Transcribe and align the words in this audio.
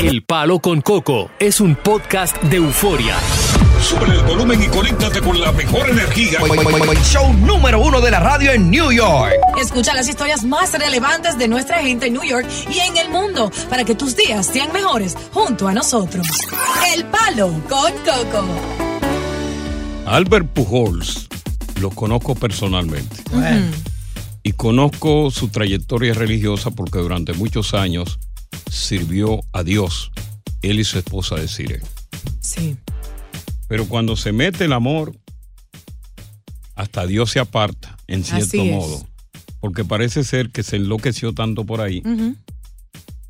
El 0.00 0.22
Palo 0.22 0.60
con 0.60 0.80
Coco 0.80 1.28
es 1.40 1.60
un 1.60 1.74
podcast 1.74 2.40
de 2.44 2.58
euforia. 2.58 3.16
Sube 3.82 4.06
el 4.14 4.22
volumen 4.22 4.62
y 4.62 4.68
conéctate 4.68 5.20
con 5.20 5.40
la 5.40 5.50
mejor 5.50 5.90
energía. 5.90 6.38
Show 7.02 7.32
número 7.32 7.80
uno 7.80 8.00
de 8.00 8.12
la 8.12 8.20
radio 8.20 8.52
en 8.52 8.70
New 8.70 8.92
York. 8.92 9.32
Escucha 9.60 9.94
las 9.94 10.08
historias 10.08 10.44
más 10.44 10.72
relevantes 10.72 11.36
de 11.36 11.48
nuestra 11.48 11.78
gente 11.78 12.06
en 12.06 12.12
New 12.12 12.22
York 12.22 12.46
y 12.72 12.78
en 12.78 12.96
el 12.96 13.10
mundo 13.10 13.50
para 13.68 13.82
que 13.82 13.96
tus 13.96 14.16
días 14.16 14.46
sean 14.46 14.72
mejores 14.72 15.16
junto 15.32 15.66
a 15.66 15.72
nosotros. 15.72 16.28
El 16.94 17.04
Palo 17.06 17.48
con 17.68 17.92
Coco. 18.04 18.46
Albert 20.06 20.46
Pujols 20.46 21.26
lo 21.80 21.90
conozco 21.90 22.36
personalmente. 22.36 23.16
Y 24.44 24.52
conozco 24.52 25.32
su 25.32 25.48
trayectoria 25.48 26.14
religiosa 26.14 26.70
porque 26.70 27.00
durante 27.00 27.32
muchos 27.32 27.74
años 27.74 28.20
sirvió 28.70 29.40
a 29.52 29.62
Dios, 29.62 30.10
él 30.62 30.80
y 30.80 30.84
su 30.84 30.98
esposa 30.98 31.36
de 31.36 31.48
Sire. 31.48 31.80
Sí. 32.40 32.76
Pero 33.68 33.86
cuando 33.86 34.16
se 34.16 34.32
mete 34.32 34.64
el 34.64 34.72
amor, 34.72 35.14
hasta 36.74 37.06
Dios 37.06 37.30
se 37.30 37.40
aparta, 37.40 37.96
en 38.06 38.24
cierto 38.24 38.64
modo. 38.64 39.06
Porque 39.60 39.84
parece 39.84 40.24
ser 40.24 40.50
que 40.50 40.62
se 40.62 40.76
enloqueció 40.76 41.32
tanto 41.34 41.66
por 41.66 41.80
ahí 41.80 42.02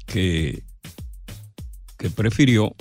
que, 0.07 0.63
que 1.97 2.11
prefirió 2.11 2.75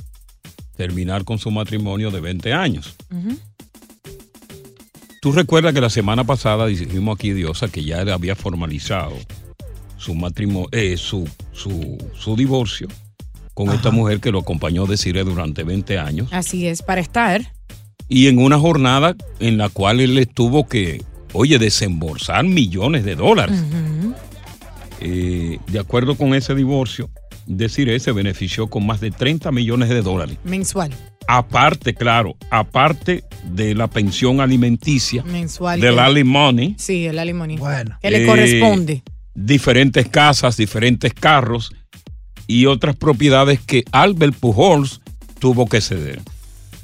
terminar 0.76 1.24
con 1.24 1.40
su 1.40 1.50
matrimonio 1.50 2.12
de 2.12 2.20
20 2.20 2.54
años. 2.54 2.96
Tú 5.22 5.32
recuerdas 5.32 5.74
que 5.74 5.82
la 5.82 5.90
semana 5.90 6.24
pasada 6.24 6.68
dijimos 6.68 7.16
aquí, 7.16 7.34
Diosa, 7.34 7.68
que 7.70 7.84
ya 7.84 8.02
había 8.02 8.36
formalizado 8.36 9.16
su 9.98 10.14
matrimonio, 10.14 10.70
eh, 10.72 10.96
su, 10.98 11.28
su, 11.58 11.98
su 12.18 12.36
divorcio 12.36 12.88
con 13.54 13.70
esta 13.72 13.90
mujer 13.90 14.20
que 14.20 14.32
lo 14.32 14.40
acompañó 14.40 14.86
de 14.86 14.98
Cire 14.98 15.24
durante 15.24 15.64
20 15.64 15.98
años. 15.98 16.30
Así 16.32 16.68
es, 16.68 16.84
para 16.84 17.02
estar. 17.02 17.52
Y 18.08 18.28
en 18.28 18.38
una 18.38 18.60
jornada 18.60 19.16
en 19.40 19.58
la 19.58 19.70
cual 19.70 20.00
él 20.00 20.14
le 20.16 20.26
tuvo 20.28 20.68
que, 20.68 21.02
oye, 21.34 21.58
desembolsar 21.58 22.44
millones 22.46 23.04
de 23.04 23.16
dólares. 23.16 23.60
Eh, 25.00 25.60
de 25.68 25.80
acuerdo 25.80 26.16
con 26.16 26.34
ese 26.34 26.56
divorcio, 26.56 27.10
Desiree 27.46 28.00
se 28.00 28.12
benefició 28.12 28.68
con 28.68 28.86
más 28.86 29.00
de 29.00 29.12
30 29.12 29.52
millones 29.52 29.90
de 29.90 30.02
dólares. 30.02 30.38
Mensual. 30.44 30.92
Aparte, 31.28 31.94
claro, 31.94 32.36
aparte 32.52 33.24
de 33.52 33.76
la 33.76 33.88
pensión 33.88 34.40
alimenticia, 34.40 35.24
Mensual. 35.24 35.80
del 35.82 36.00
alimony, 36.00 36.76
Sí, 36.78 37.06
el 37.06 37.20
alimony. 37.20 37.58
Bueno. 37.58 37.98
Que 38.02 38.12
le 38.12 38.24
Eh, 38.24 38.26
corresponde. 38.26 39.04
Diferentes 39.38 40.10
casas, 40.10 40.58
diferentes 40.58 41.14
carros 41.14 41.72
y 42.48 42.66
otras 42.66 42.96
propiedades 42.96 43.60
que 43.62 43.84
Albert 43.92 44.36
Pujols 44.36 45.00
tuvo 45.40 45.68
que 45.68 45.80
ceder. 45.80 46.22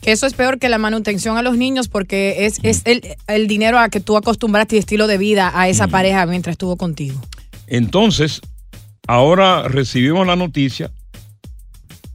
Que 0.02 0.12
eso 0.12 0.28
es 0.28 0.34
peor 0.34 0.60
que 0.60 0.70
la 0.70 0.78
manutención 0.78 1.38
a 1.38 1.42
los 1.42 1.58
niños 1.58 1.88
porque 1.88 2.46
es, 2.46 2.60
es 2.62 2.84
el, 2.86 3.02
el 3.28 3.48
dinero 3.48 3.80
a 3.80 3.90
que 3.90 4.00
tú 4.00 4.18
acostumbraste 4.18 4.76
y 4.76 4.80
estilo 4.80 5.08
de 5.08 5.18
vida 5.18 5.52
a 5.56 5.68
esa 5.68 5.88
pareja 5.88 6.26
mientras 6.28 6.54
estuvo 6.54 6.78
contigo. 6.78 7.20
Entonces, 7.66 8.42
ahora 9.08 9.68
recibimos 9.68 10.28
la 10.28 10.36
noticia 10.36 10.92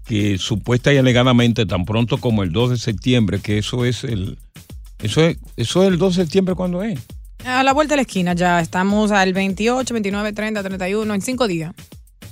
que 0.05 0.39
supuesta 0.39 0.92
y 0.92 0.98
alegadamente 0.98 1.66
tan 1.66 1.84
pronto 1.84 2.19
como 2.19 2.44
el 2.44 2.53
2 2.53 2.70
de 2.70 2.78
septiembre, 2.78 3.41
que 3.41 3.59
eso 3.59 3.84
es 3.84 4.05
el 4.05 4.39
eso 5.03 5.22
es 5.22 5.39
eso 5.56 5.83
es 5.83 5.89
el 5.89 5.98
2 5.98 6.16
de 6.16 6.22
septiembre 6.22 6.55
cuando 6.55 6.83
es. 6.83 7.00
A 7.48 7.62
la 7.62 7.72
vuelta 7.72 7.94
de 7.94 7.96
la 7.96 8.02
esquina 8.02 8.34
ya 8.34 8.60
estamos 8.60 9.10
al 9.10 9.32
28, 9.32 9.94
29, 9.94 10.32
30, 10.34 10.62
31, 10.62 11.14
en 11.14 11.22
cinco 11.22 11.48
días. 11.48 11.72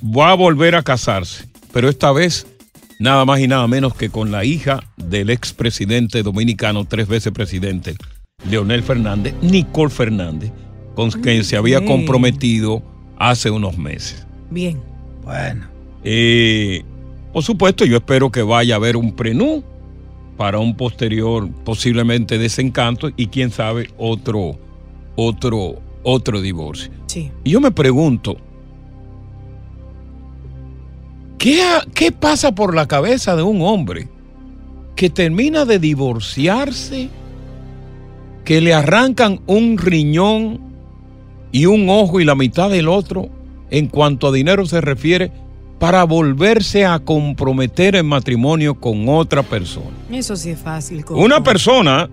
Va 0.04 0.30
a 0.30 0.34
volver 0.34 0.74
a 0.74 0.82
casarse, 0.82 1.46
pero 1.72 1.88
esta 1.88 2.12
vez 2.12 2.46
nada 2.98 3.24
más 3.24 3.40
y 3.40 3.48
nada 3.48 3.66
menos 3.66 3.94
que 3.94 4.10
con 4.10 4.30
la 4.30 4.44
hija 4.44 4.84
del 4.98 5.30
expresidente 5.30 6.22
dominicano, 6.22 6.84
tres 6.84 7.08
veces 7.08 7.32
presidente, 7.32 7.96
Leonel 8.48 8.82
Fernández, 8.82 9.34
Nicole 9.40 9.90
Fernández, 9.90 10.52
con 10.94 11.10
quien 11.10 11.44
se 11.44 11.56
había 11.56 11.82
comprometido 11.82 12.82
hace 13.18 13.50
unos 13.50 13.78
meses. 13.78 14.26
Bien. 14.50 14.78
Bueno. 15.24 15.66
Eh, 16.04 16.84
por 17.32 17.42
supuesto, 17.42 17.86
yo 17.86 17.96
espero 17.96 18.30
que 18.30 18.42
vaya 18.42 18.74
a 18.74 18.76
haber 18.76 18.98
un 18.98 19.16
prenú 19.16 19.64
para 20.36 20.58
un 20.58 20.76
posterior, 20.76 21.50
posiblemente 21.64 22.36
desencanto 22.38 23.10
y 23.16 23.28
quién 23.28 23.50
sabe 23.50 23.88
otro, 23.96 24.58
otro, 25.16 25.76
otro 26.02 26.40
divorcio. 26.40 26.90
Sí. 27.06 27.30
Y 27.44 27.50
yo 27.50 27.60
me 27.60 27.70
pregunto, 27.70 28.36
¿qué, 31.38 31.62
¿qué 31.94 32.12
pasa 32.12 32.54
por 32.54 32.74
la 32.74 32.86
cabeza 32.86 33.34
de 33.36 33.42
un 33.42 33.62
hombre 33.62 34.08
que 34.94 35.10
termina 35.10 35.64
de 35.64 35.78
divorciarse, 35.78 37.08
que 38.44 38.60
le 38.60 38.72
arrancan 38.72 39.40
un 39.46 39.76
riñón 39.76 40.60
y 41.52 41.66
un 41.66 41.88
ojo 41.88 42.20
y 42.20 42.24
la 42.24 42.34
mitad 42.34 42.70
del 42.70 42.88
otro 42.88 43.28
en 43.70 43.88
cuanto 43.88 44.28
a 44.28 44.32
dinero 44.32 44.64
se 44.66 44.80
refiere, 44.80 45.32
para 45.78 46.04
volverse 46.04 46.86
a 46.86 46.98
comprometer 47.00 47.96
en 47.96 48.06
matrimonio 48.06 48.80
con 48.80 49.08
otra 49.08 49.42
persona? 49.42 49.90
Eso 50.10 50.36
sí 50.36 50.50
es 50.50 50.58
fácil. 50.58 51.04
Coco. 51.04 51.20
Una 51.20 51.42
persona, 51.42 52.08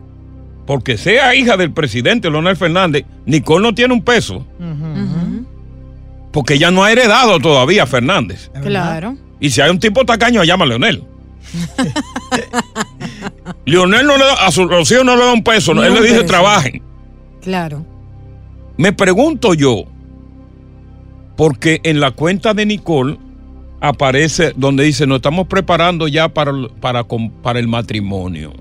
porque 0.66 0.97
sea 0.97 1.35
hija 1.35 1.57
del 1.57 1.72
presidente 1.72 2.29
Leonel 2.29 2.56
Fernández, 2.56 3.06
Nicole 3.25 3.63
no 3.63 3.75
tiene 3.75 3.94
un 3.94 4.03
peso 4.03 4.46
porque 6.34 6.56
ella 6.56 6.72
no 6.72 6.84
ha 6.84 6.91
heredado 6.91 7.40
todavía 7.40 7.84
a 7.84 7.85
Fernández. 7.85 8.50
Claro. 8.63 9.16
Y 9.40 9.51
si 9.51 9.62
hay 9.62 9.69
un 9.69 9.79
tipo 9.79 10.03
tacaño, 10.03 10.44
llama 10.44 10.66
a 10.66 10.68
Leonel. 10.68 11.03
Leonel 13.66 14.07
no 14.07 14.18
le 14.18 14.25
da, 14.25 14.34
a 14.47 14.51
sus 14.51 14.91
hijos 14.91 15.06
no 15.06 15.16
le 15.16 15.25
da 15.25 15.34
un 15.34 15.44
peso, 15.44 15.74
él 15.74 15.78
un 15.78 15.84
le 15.96 16.01
dice 16.01 16.16
peso. 16.16 16.25
trabajen. 16.25 16.81
Claro. 17.41 17.85
Me 18.78 18.94
pregunto 18.94 19.53
yo, 19.53 19.84
porque 21.35 21.80
en 21.84 22.00
la 22.00 22.09
cuenta 22.12 22.56
de 22.56 22.66
Nicole 22.66 23.19
aparece 23.80 24.53
donde 24.56 24.85
dice, 24.85 25.06
nos 25.06 25.18
estamos 25.18 25.47
preparando 25.47 26.07
ya 26.07 26.30
para, 26.30 26.51
para, 26.81 27.06
para 27.44 27.59
el 27.59 27.68
matrimonio. 27.68 28.53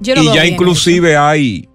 Yo 0.00 0.14
y 0.16 0.26
ya 0.34 0.46
inclusive 0.46 1.16
hay 1.16 1.67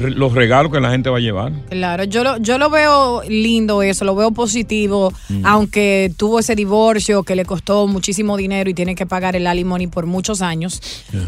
los 0.00 0.32
regalos 0.34 0.72
que 0.72 0.80
la 0.80 0.90
gente 0.90 1.10
va 1.10 1.18
a 1.18 1.20
llevar. 1.20 1.52
Claro, 1.70 2.04
yo 2.04 2.22
lo, 2.24 2.36
yo 2.38 2.58
lo 2.58 2.70
veo 2.70 3.22
lindo 3.28 3.82
eso, 3.82 4.04
lo 4.04 4.14
veo 4.14 4.30
positivo, 4.30 5.12
Mm. 5.28 5.44
aunque 5.46 6.12
tuvo 6.16 6.38
ese 6.38 6.54
divorcio 6.54 7.22
que 7.22 7.34
le 7.36 7.44
costó 7.44 7.86
muchísimo 7.86 8.36
dinero 8.36 8.70
y 8.70 8.74
tiene 8.74 8.94
que 8.94 9.06
pagar 9.06 9.36
el 9.36 9.46
alimony 9.46 9.86
por 9.90 10.06
muchos 10.06 10.42
años. 10.42 10.80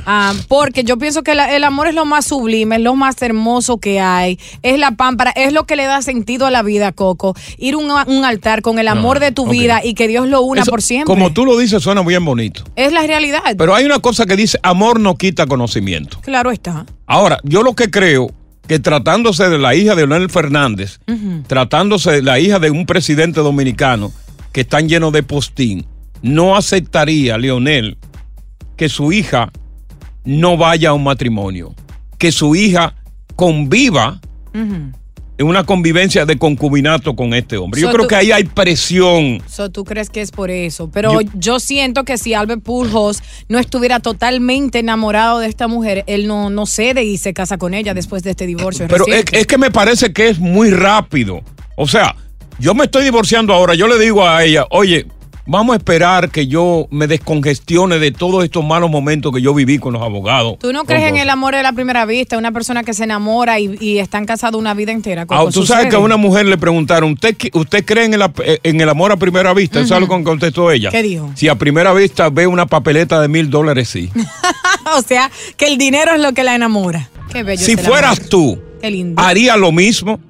Ah, 0.07 0.33
porque 0.49 0.85
yo 0.85 0.99
pienso 0.99 1.23
que 1.23 1.35
la- 1.35 1.55
el 1.57 1.65
amor 1.65 1.89
es 1.89 1.95
lo 1.95 2.05
más 2.05 2.27
sublime, 2.27 2.77
es 2.77 2.83
lo 2.83 2.95
más 2.95 3.21
hermoso 3.23 3.79
que 3.79 4.01
hay, 4.01 4.39
es 4.63 4.79
la 4.79 4.93
pámpara, 4.93 5.31
es 5.33 5.53
lo 5.53 5.65
que 5.65 5.77
le 5.77 5.85
da 5.85 6.01
sentido 6.03 6.47
a 6.47 6.51
la 6.51 6.63
vida, 6.63 6.93
Coco. 6.93 7.35
Ir 7.59 7.75
a 7.75 7.79
un, 7.79 7.91
un 7.91 8.25
altar 8.25 8.63
con 8.63 8.79
el 8.79 8.89
amor 8.89 9.21
de 9.21 9.33
tu 9.33 9.49
vida 9.49 9.81
y 9.85 9.95
que 9.95 10.09
Dios 10.09 10.29
lo 10.29 10.43
una 10.43 10.63
Eso, 10.63 10.71
por 10.71 10.83
siempre. 10.83 11.13
Como 11.13 11.33
tú 11.33 11.45
lo 11.45 11.57
dices, 11.59 11.83
suena 11.83 12.03
bien 12.03 12.25
bonito. 12.25 12.63
Es 12.77 12.93
la 12.93 13.03
realidad. 13.07 13.41
Pero 13.57 13.75
hay 13.75 13.85
una 13.85 13.99
cosa 13.99 14.27
que 14.27 14.37
dice, 14.37 14.59
amor 14.63 15.01
no 15.01 15.17
quita 15.17 15.47
conocimiento. 15.47 16.19
claro 16.23 16.51
está. 16.51 16.87
Ahora, 17.07 17.39
yo 17.43 17.63
lo 17.63 17.75
que 17.75 17.91
creo 17.91 18.31
que 18.69 18.79
tratándose 18.79 19.49
de 19.49 19.59
la 19.59 19.75
hija 19.75 19.95
de 19.95 20.07
Leonel 20.07 20.31
Fernández, 20.31 21.01
tratándose 21.47 22.13
de 22.13 22.23
la 22.23 22.39
hija 22.39 22.59
de 22.59 22.71
un 22.71 22.85
presidente 22.85 23.41
dominicano 23.41 24.13
que 24.53 24.61
están 24.61 24.89
llenos 24.89 25.13
de 25.13 25.23
postín, 25.23 25.87
no 26.23 26.55
aceptaría 26.55 27.39
Leonel 27.39 27.97
que 28.77 28.89
su 28.89 29.11
hija 29.11 29.51
no 30.25 30.57
vaya 30.59 30.91
a 30.91 30.93
un 30.93 31.03
matrimonio, 31.03 31.75
que 32.19 32.31
su 32.31 32.55
hija 32.55 32.95
conviva 33.35 34.21
una 35.45 35.65
convivencia 35.65 36.27
de 36.27 36.37
concubinato 36.39 37.15
con 37.15 37.33
este 37.35 37.57
hombre. 37.57 37.81
Yo 37.81 37.91
creo 37.91 38.03
tú- 38.03 38.09
que 38.09 38.17
ahí 38.17 38.33
hay 38.33 38.45
presión. 38.45 39.43
So, 39.49 39.71
¿Tú 39.71 39.85
crees 39.85 40.11
que 40.11 40.21
es 40.21 40.31
por 40.31 40.51
eso? 40.51 40.91
Pero 40.91 41.21
yo, 41.35 41.61
siento 41.61 42.05
que 42.05 42.19
si 42.19 42.35
Albert 42.35 42.63
Pujols 42.63 43.23
no 43.49 43.59
estuviera 43.59 44.01
totalmente 44.01 44.79
enamorado 44.81 45.39
de 45.39 45.47
esta 45.49 45.69
mujer, 45.69 46.05
él 46.07 46.27
no, 46.27 46.51
no 46.51 46.67
cede 46.67 47.05
y 47.05 47.19
se 47.19 47.33
casa 47.35 47.59
con 47.59 47.75
ella 47.75 47.95
después 47.95 48.23
de 48.23 48.31
este 48.31 48.47
divorcio. 48.47 48.87
Pero 48.89 49.05
es 49.07 49.47
que 49.47 49.59
me 49.59 49.71
parece 49.71 50.13
que 50.13 50.29
es 50.29 50.39
muy 50.39 50.71
rápido. 50.71 51.43
O 51.77 51.87
sea, 51.87 52.17
yo 52.59 52.75
me 52.75 52.85
estoy 52.85 53.05
divorciando 53.05 53.55
ahora, 53.55 53.75
yo 53.75 53.87
le 53.87 53.99
digo 53.99 54.27
a 54.27 54.43
ella, 54.45 54.67
oye, 54.71 55.07
vamos 55.49 55.73
a 55.75 55.79
esperar 55.79 56.31
que 56.31 56.47
yo 56.47 56.87
me 56.91 57.07
descongestione 57.07 57.99
de 57.99 58.13
todos 58.13 58.45
estos 58.45 58.65
malos 58.65 58.91
momentos 58.91 59.33
que 59.35 59.41
yo 59.43 59.55
viví 59.55 59.79
con 59.79 59.95
los 59.95 60.03
abogados. 60.03 60.59
¿Tú 60.61 60.73
no 60.73 60.85
crees 60.85 61.09
en 61.09 61.17
el 61.17 61.31
amor 61.31 61.55
de 61.57 61.63
la 61.63 61.73
primera 61.73 62.05
vista? 62.05 62.37
Una 62.39 62.53
persona 62.53 62.85
que 62.85 62.93
se 62.95 63.05
enamora 63.05 63.59
y, 63.59 63.77
y 63.81 63.99
están 63.99 64.27
casados 64.27 64.61
una 64.61 64.75
vida 64.75 64.93
entera. 64.93 65.27
Ah, 65.31 65.47
tú 65.53 65.65
sabes 65.67 65.87
que 65.89 65.97
a 65.97 65.99
una 65.99 66.17
mujer 66.19 66.47
le 66.47 66.59
preguntaron, 66.59 67.13
¿usted, 67.15 67.35
usted 67.55 67.85
cree 67.85 68.05
en 68.05 68.15
el, 68.15 68.23
ap- 68.23 68.41
eh, 68.45 68.61
en 68.63 68.81
el 68.81 68.89
amor 68.89 69.11
a 69.11 69.17
primera 69.17 69.53
vista? 69.55 69.81
¿Eso 69.81 69.95
es 69.95 70.01
lo 70.01 70.07
que 70.09 70.23
contestó 70.23 70.71
ella? 70.71 70.91
¿Qué 70.91 71.03
dijo? 71.03 71.31
Si 71.35 71.49
a 71.49 71.55
primera 71.57 71.93
vista 71.95 72.29
ve 72.29 72.47
una 72.47 72.67
papeleta 72.67 73.21
de 73.21 73.29
mil 73.29 73.49
dólares, 73.51 73.89
sí. 73.89 74.11
o 74.97 75.03
sea, 75.03 75.31
que 75.57 75.67
el 75.67 75.79
dinero 75.79 76.13
es 76.15 76.21
lo 76.21 76.33
que 76.35 76.45
la 76.45 76.55
enamora. 76.55 77.09
Qué 77.33 77.43
bello. 77.43 77.65
si 77.65 77.77
fueras 77.77 78.19
amor. 78.19 78.29
tú. 78.29 78.59
¿haría 79.17 79.57
lo 79.57 79.73
mismo? 79.73 80.21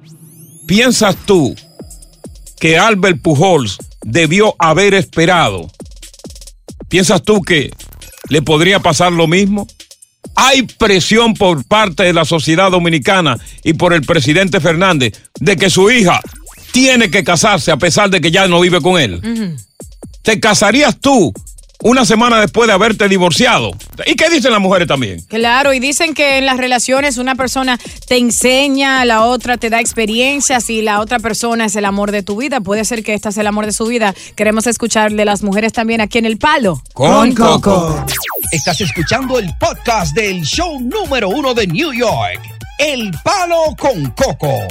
¿Piensas 0.65 1.15
tú 1.25 1.55
que 2.59 2.77
Albert 2.77 3.21
Pujols 3.21 3.77
debió 4.01 4.55
haber 4.59 4.93
esperado. 4.93 5.69
¿Piensas 6.87 7.23
tú 7.23 7.41
que 7.41 7.71
le 8.29 8.41
podría 8.41 8.79
pasar 8.79 9.11
lo 9.11 9.27
mismo? 9.27 9.67
Hay 10.35 10.63
presión 10.63 11.33
por 11.33 11.63
parte 11.65 12.03
de 12.03 12.13
la 12.13 12.25
sociedad 12.25 12.71
dominicana 12.71 13.37
y 13.63 13.73
por 13.73 13.93
el 13.93 14.01
presidente 14.01 14.59
Fernández 14.59 15.13
de 15.39 15.55
que 15.55 15.69
su 15.69 15.89
hija 15.91 16.21
tiene 16.71 17.09
que 17.09 17.23
casarse 17.23 17.71
a 17.71 17.77
pesar 17.77 18.09
de 18.09 18.21
que 18.21 18.31
ya 18.31 18.47
no 18.47 18.59
vive 18.61 18.81
con 18.81 18.99
él. 18.99 19.55
¿Te 20.21 20.39
casarías 20.39 20.99
tú 20.99 21.33
una 21.81 22.05
semana 22.05 22.39
después 22.41 22.67
de 22.67 22.73
haberte 22.73 23.07
divorciado? 23.07 23.71
¿Y 24.05 24.15
qué 24.15 24.29
dicen 24.29 24.51
las 24.51 24.61
mujeres 24.61 24.87
también? 24.87 25.21
Claro, 25.27 25.73
y 25.73 25.79
dicen 25.79 26.13
que 26.13 26.37
en 26.37 26.45
las 26.45 26.57
relaciones 26.57 27.17
una 27.17 27.35
persona 27.35 27.79
te 28.07 28.17
enseña, 28.17 29.05
la 29.05 29.23
otra 29.23 29.57
te 29.57 29.69
da 29.69 29.79
experiencias 29.79 30.69
y 30.69 30.81
la 30.81 30.99
otra 30.99 31.19
persona 31.19 31.65
es 31.65 31.75
el 31.75 31.85
amor 31.85 32.11
de 32.11 32.23
tu 32.23 32.37
vida. 32.37 32.61
Puede 32.61 32.85
ser 32.85 33.03
que 33.03 33.13
esta 33.13 33.31
sea 33.31 33.41
el 33.41 33.47
amor 33.47 33.65
de 33.65 33.71
su 33.71 33.85
vida. 33.85 34.13
Queremos 34.35 34.67
escuchar 34.67 35.13
de 35.13 35.25
las 35.25 35.43
mujeres 35.43 35.73
también 35.73 36.01
aquí 36.01 36.17
en 36.17 36.25
El 36.25 36.37
Palo. 36.37 36.81
Con 36.93 37.33
Coco. 37.33 38.05
Estás 38.51 38.81
escuchando 38.81 39.39
el 39.39 39.49
podcast 39.59 40.15
del 40.15 40.41
show 40.43 40.79
número 40.79 41.29
uno 41.29 41.53
de 41.53 41.67
New 41.67 41.93
York, 41.93 42.41
El 42.79 43.11
Palo 43.23 43.75
con 43.77 44.11
Coco. 44.11 44.67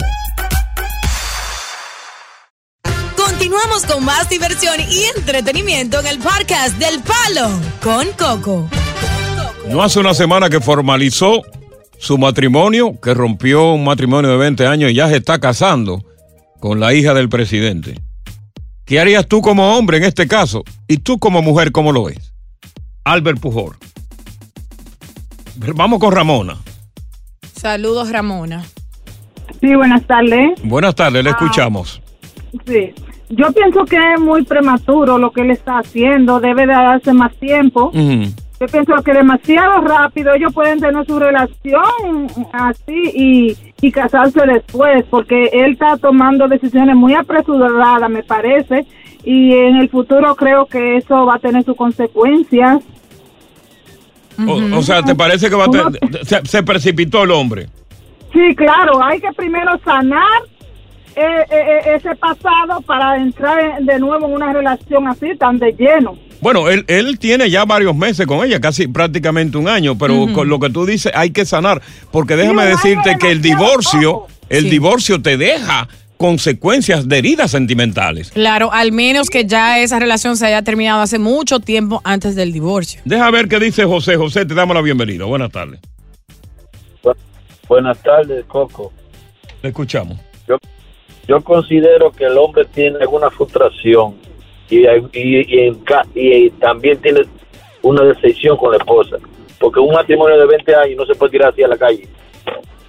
Continuamos 3.39 3.87
con 3.87 4.05
más 4.05 4.29
diversión 4.29 4.81
y 4.91 5.05
entretenimiento 5.17 6.01
en 6.01 6.09
el 6.09 6.19
podcast 6.19 6.77
del 6.77 7.01
Palo 7.01 7.49
con 7.81 8.09
Coco. 8.19 8.69
No 9.69 9.81
hace 9.81 10.01
una 10.01 10.13
semana 10.13 10.51
que 10.51 10.61
formalizó 10.61 11.43
su 11.99 12.19
matrimonio, 12.19 12.99
que 13.01 13.15
rompió 13.15 13.75
un 13.75 13.85
matrimonio 13.85 14.33
de 14.33 14.39
20 14.39 14.67
años 14.67 14.91
y 14.91 14.95
ya 14.95 15.09
se 15.09 15.19
está 15.19 15.39
casando 15.39 16.05
con 16.59 16.81
la 16.81 16.93
hija 16.95 17.15
del 17.15 17.29
presidente. 17.29 18.01
¿Qué 18.85 18.99
harías 18.99 19.29
tú 19.29 19.41
como 19.41 19.79
hombre 19.79 19.99
en 19.99 20.05
este 20.05 20.27
caso? 20.27 20.65
Y 20.89 20.97
tú 20.97 21.21
como 21.21 21.41
mujer, 21.41 21.71
¿cómo 21.71 21.93
lo 21.93 22.07
ves? 22.07 22.35
Albert 23.05 23.39
Pujol. 23.39 23.77
Vamos 25.77 26.01
con 26.01 26.13
Ramona. 26.13 26.57
Saludos, 27.55 28.11
Ramona. 28.11 28.65
Sí, 29.61 29.77
buenas 29.77 30.05
tardes. 30.09 30.61
Buenas 30.65 30.97
tardes, 30.97 31.23
le 31.23 31.31
escuchamos. 31.31 32.03
Sí. 32.67 32.93
Yo 33.31 33.53
pienso 33.53 33.85
que 33.85 33.97
es 34.15 34.21
muy 34.21 34.43
prematuro 34.45 35.19
lo 35.19 35.31
que 35.31 35.43
él 35.43 35.51
está 35.51 35.79
haciendo, 35.79 36.41
debe 36.41 36.63
de 36.63 36.73
darse 36.73 37.13
más 37.13 37.35
tiempo. 37.37 37.91
Yo 37.93 38.67
pienso 38.67 38.95
que 39.05 39.13
demasiado 39.13 39.81
rápido 39.83 40.33
ellos 40.35 40.53
pueden 40.53 40.81
tener 40.81 41.05
su 41.07 41.19
relación 41.19 42.27
así 42.53 43.03
y, 43.15 43.57
y 43.81 43.93
casarse 43.93 44.41
después, 44.47 45.05
porque 45.11 45.51
él 45.53 45.73
está 45.73 45.97
tomando 45.99 46.49
decisiones 46.49 46.97
muy 46.97 47.15
apresuradas, 47.15 48.11
me 48.11 48.23
parece, 48.25 48.85
y 49.25 49.53
en 49.55 49.77
el 49.77 49.89
futuro 49.91 50.35
creo 50.35 50.67
que 50.67 50.97
eso 50.97 51.25
va 51.27 51.35
a 51.35 51.39
tener 51.39 51.63
sus 51.65 51.77
consecuencias. 51.77 52.79
o, 54.47 54.79
o 54.79 54.83
sea, 54.83 55.03
¿te 55.03 55.15
parece 55.15 55.49
que 55.49 55.55
va 55.55 55.65
a 55.65 55.69
Uno- 55.69 55.91
te- 55.93 56.25
se, 56.25 56.45
se 56.47 56.63
precipitó 56.63 57.23
el 57.25 57.31
hombre? 57.33 57.69
Sí, 58.33 58.55
claro, 58.57 59.03
hay 59.03 59.21
que 59.21 59.33
primero 59.37 59.79
sanar 59.85 60.43
eh, 61.19 61.47
eh, 61.51 61.57
eh, 61.87 61.95
ese 61.97 62.15
pasado 62.17 62.81
para 62.87 63.17
entrar 63.17 63.59
en- 63.79 63.87
de 63.87 63.99
nuevo 63.99 64.27
en 64.27 64.33
una 64.35 64.53
relación 64.53 65.09
así 65.09 65.37
tan 65.39 65.59
de 65.59 65.73
lleno. 65.73 66.17
Bueno, 66.41 66.69
él, 66.69 66.85
él 66.87 67.19
tiene 67.19 67.51
ya 67.51 67.65
varios 67.65 67.97
meses 67.97 68.25
con 68.27 68.45
ella, 68.47 68.61
casi 68.61 68.87
prácticamente 68.87 69.59
un 69.59 69.69
año, 69.69 69.99
pero 69.99 70.33
con 70.33 70.49
lo 70.49 70.61
que 70.61 70.71
tú 70.71 70.87
dices 70.87 71.11
hay 71.15 71.31
que 71.31 71.45
sanar, 71.45 71.83
porque 72.13 72.37
déjame 72.37 72.65
decirte 72.67 73.17
que 73.19 73.31
el 73.33 73.43
divorcio, 73.43 74.13
poco. 74.13 74.29
el 74.49 74.63
Sí. 74.65 74.71
divorcio 74.71 75.21
te 75.21 75.37
deja 75.37 75.89
consecuencias 76.17 77.09
de 77.09 77.19
heridas 77.19 77.51
sentimentales. 77.51 78.31
Claro, 78.31 78.73
al 78.73 78.93
menos 78.93 79.31
que 79.31 79.45
ya 79.47 79.81
esa 79.81 79.99
relación 79.99 80.37
se 80.37 80.47
haya 80.47 80.63
terminado 80.63 81.01
hace 81.01 81.19
mucho 81.19 81.59
tiempo 81.61 82.01
antes 82.05 82.35
del 82.37 82.53
divorcio. 82.53 83.01
Deja 83.05 83.31
ver 83.33 83.49
qué 83.49 83.59
dice 83.59 83.85
José. 83.85 84.17
José, 84.17 84.45
te 84.47 84.55
damos 84.55 84.75
la 84.77 84.83
bienvenida. 84.83 85.25
Buenas 85.25 85.51
tardes. 85.51 85.81
Buenas 87.69 87.99
tardes, 88.03 88.45
Coco. 88.47 88.93
Le 89.63 89.69
escuchamos. 89.69 90.19
Yo 90.49 90.57
considero 91.43 92.11
que 92.11 92.25
el 92.25 92.37
hombre 92.39 92.65
tiene 92.65 92.99
alguna 93.01 93.31
frustración 93.31 94.15
y, 94.71 94.79
y, 94.79 94.87
y 95.13 95.59
en 95.67 95.75
ca- 95.77 96.07
y 96.15 96.51
también 96.51 96.99
tiene 97.01 97.21
una 97.83 98.03
decepción 98.05 98.57
con 98.57 98.71
la 98.73 98.79
esposa. 98.79 99.17
Porque 99.59 99.81
un 99.81 99.93
matrimonio 99.93 100.39
de 100.39 100.47
20 100.47 100.75
años 100.75 100.97
no 100.99 101.07
se 101.07 101.15
puede 101.15 101.33
tirar 101.33 101.51
así 101.53 101.63
a 101.63 101.69
la 101.69 101.77
calle. 101.77 102.07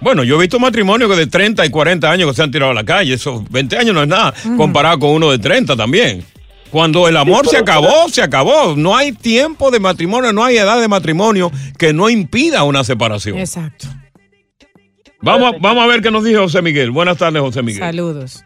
Bueno, 0.00 0.24
yo 0.24 0.36
he 0.36 0.40
visto 0.40 0.58
matrimonios 0.58 1.10
que 1.10 1.16
de 1.16 1.26
30 1.26 1.66
y 1.66 1.70
40 1.70 2.10
años 2.10 2.28
que 2.30 2.34
se 2.36 2.42
han 2.42 2.50
tirado 2.50 2.70
a 2.70 2.74
la 2.74 2.84
calle. 2.84 3.12
Esos 3.14 3.42
20 3.50 3.76
años 3.76 3.94
no 3.94 4.02
es 4.02 4.08
nada, 4.08 4.32
comparado 4.56 4.98
con 5.00 5.10
uno 5.10 5.30
de 5.30 5.38
30 5.38 5.76
también. 5.76 6.24
Cuando 6.70 7.08
el 7.08 7.16
amor 7.16 7.44
Sí, 7.44 7.50
se 7.50 7.56
acabó, 7.58 8.08
se 8.08 8.22
acabó. 8.22 8.74
No 8.76 8.96
hay 8.96 9.12
tiempo 9.12 9.70
de 9.72 9.80
matrimonio, 9.80 10.32
no 10.32 10.44
hay 10.44 10.56
edad 10.56 10.80
de 10.80 10.86
matrimonio 10.88 11.50
que 11.76 11.92
no 11.92 12.08
impida 12.08 12.62
una 12.62 12.84
separación. 12.84 13.38
Exacto. 13.38 13.88
Vamos, 15.22 15.54
a- 15.54 15.56
vamos 15.60 15.84
a 15.84 15.86
ver 15.86 16.00
qué 16.00 16.10
nos 16.10 16.24
dice 16.24 16.38
José 16.38 16.62
Miguel. 16.62 16.90
Buenas 16.90 17.18
tardes, 17.18 17.40
José 17.42 17.62
Miguel. 17.62 17.80
Saludos. 17.82 18.44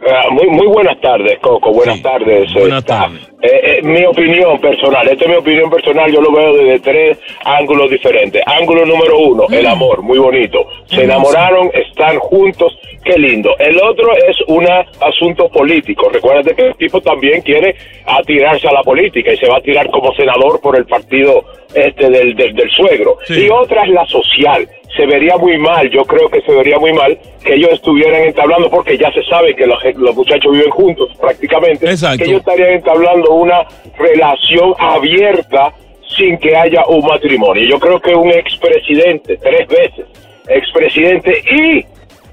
Ah, 0.00 0.30
muy, 0.30 0.46
muy 0.48 0.66
buenas 0.68 0.98
tardes, 1.00 1.38
Coco. 1.40 1.72
Buenas 1.72 1.96
Sí. 1.96 2.02
tardes. 2.02 2.52
Buenas 2.54 2.78
staff. 2.84 3.10
tardes. 3.12 3.28
Eh, 3.42 3.60
eh, 3.78 3.82
mi 3.82 4.04
opinión 4.06 4.60
personal, 4.60 5.08
esta 5.08 5.24
es 5.24 5.30
mi 5.30 5.36
opinión 5.36 5.68
personal, 5.70 6.10
yo 6.12 6.20
lo 6.20 6.30
veo 6.32 6.56
desde 6.56 6.78
tres 6.80 7.18
ángulos 7.44 7.90
diferentes. 7.90 8.40
Ángulo 8.46 8.86
número 8.86 9.18
uno, 9.18 9.44
el 9.50 9.66
amor, 9.66 10.02
muy 10.02 10.18
bonito. 10.18 10.58
Se 10.86 11.02
enamoraron, 11.02 11.70
están 11.74 12.16
juntos, 12.20 12.78
qué 13.04 13.18
lindo. 13.18 13.50
El 13.58 13.76
otro 13.82 14.12
es 14.28 14.36
un 14.46 14.66
asunto 15.00 15.48
político. 15.48 16.08
Recuérdate 16.10 16.54
que 16.54 16.66
el 16.68 16.74
tipo 16.76 17.00
también 17.00 17.40
quiere 17.42 17.74
atirarse 18.06 18.68
a 18.68 18.72
la 18.72 18.82
política 18.82 19.32
y 19.32 19.36
se 19.36 19.48
va 19.48 19.56
a 19.56 19.60
tirar 19.62 19.90
como 19.90 20.14
senador 20.14 20.60
por 20.60 20.76
el 20.76 20.86
partido 20.86 21.44
este 21.74 22.08
del, 22.08 22.36
del, 22.36 22.54
del 22.54 22.70
suegro. 22.70 23.18
Sí. 23.26 23.46
Y 23.46 23.50
otra 23.50 23.82
es 23.82 23.90
la 23.90 24.06
social. 24.06 24.68
Se 24.98 25.06
vería 25.06 25.36
muy 25.36 25.56
mal, 25.58 25.88
yo 25.90 26.02
creo 26.02 26.28
que 26.28 26.40
se 26.40 26.50
vería 26.50 26.76
muy 26.80 26.92
mal 26.92 27.16
que 27.44 27.54
ellos 27.54 27.70
estuvieran 27.74 28.20
entablando, 28.24 28.68
porque 28.68 28.98
ya 28.98 29.12
se 29.12 29.22
sabe 29.22 29.54
que 29.54 29.64
los, 29.64 29.78
los 29.94 30.16
muchachos 30.16 30.50
viven 30.50 30.70
juntos 30.70 31.08
prácticamente, 31.20 31.88
Exacto. 31.88 32.18
que 32.18 32.24
ellos 32.24 32.40
estarían 32.40 32.70
entablando 32.70 33.32
una 33.32 33.64
relación 33.96 34.74
abierta 34.76 35.72
sin 36.16 36.36
que 36.38 36.56
haya 36.56 36.84
un 36.88 37.06
matrimonio. 37.06 37.62
Yo 37.68 37.78
creo 37.78 38.00
que 38.00 38.12
un 38.12 38.28
expresidente, 38.30 39.36
tres 39.36 39.68
veces, 39.68 40.06
expresidente 40.48 41.44
y 41.48 41.84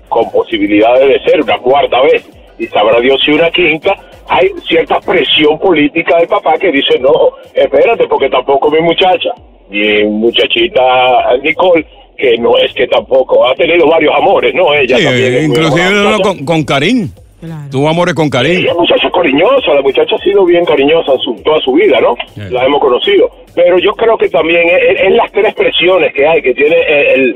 con 0.10 0.32
posibilidades 0.32 1.08
de 1.08 1.20
ser 1.30 1.44
una 1.44 1.60
cuarta 1.60 2.02
vez, 2.02 2.28
y 2.58 2.66
sabrá 2.66 3.00
Dios 3.00 3.22
si 3.24 3.32
una 3.32 3.52
quinta, 3.52 3.96
hay 4.28 4.50
cierta 4.68 5.00
presión 5.02 5.60
política 5.60 6.18
del 6.18 6.28
papá 6.28 6.58
que 6.58 6.72
dice, 6.72 6.98
no, 7.00 7.14
espérate, 7.54 8.08
porque 8.08 8.28
tampoco 8.28 8.72
mi 8.72 8.82
muchacha, 8.82 9.30
mi 9.70 10.04
muchachita 10.06 11.38
Nicole, 11.44 11.86
que 12.17 12.38
no 12.38 12.57
es 12.57 12.74
que 12.74 12.88
tampoco, 12.88 13.45
ha 13.48 13.53
tenido 13.55 13.88
varios 13.88 14.13
amores, 14.15 14.53
¿no? 14.53 14.74
Ella 14.74 14.98
Sí, 14.98 15.03
también. 15.03 15.45
inclusive 15.45 15.91
no, 15.91 16.19
con, 16.19 16.45
con 16.45 16.63
Karim. 16.63 17.10
Claro. 17.41 17.69
Tuvo 17.69 17.89
amores 17.89 18.15
con 18.15 18.29
Karim. 18.29 18.60
Ella 18.60 18.72
es 18.72 18.77
muchacha 18.77 19.10
cariñosa, 19.12 19.74
la 19.75 19.81
muchacha 19.81 20.15
ha 20.15 20.24
sido 20.24 20.45
bien 20.45 20.65
cariñosa 20.65 21.12
su- 21.24 21.36
toda 21.43 21.60
su 21.62 21.74
vida, 21.74 22.00
¿no? 22.01 22.15
Sí. 22.34 22.41
La 22.50 22.65
hemos 22.65 22.79
conocido. 22.81 23.29
Pero 23.53 23.77
yo 23.77 23.91
creo 23.93 24.17
que 24.17 24.29
también 24.29 24.67
es, 24.67 25.00
es 25.01 25.12
las 25.13 25.31
tres 25.31 25.53
presiones 25.53 26.12
que 26.13 26.25
hay, 26.25 26.41
que 26.41 26.53
tiene 26.53 26.75
el, 27.13 27.36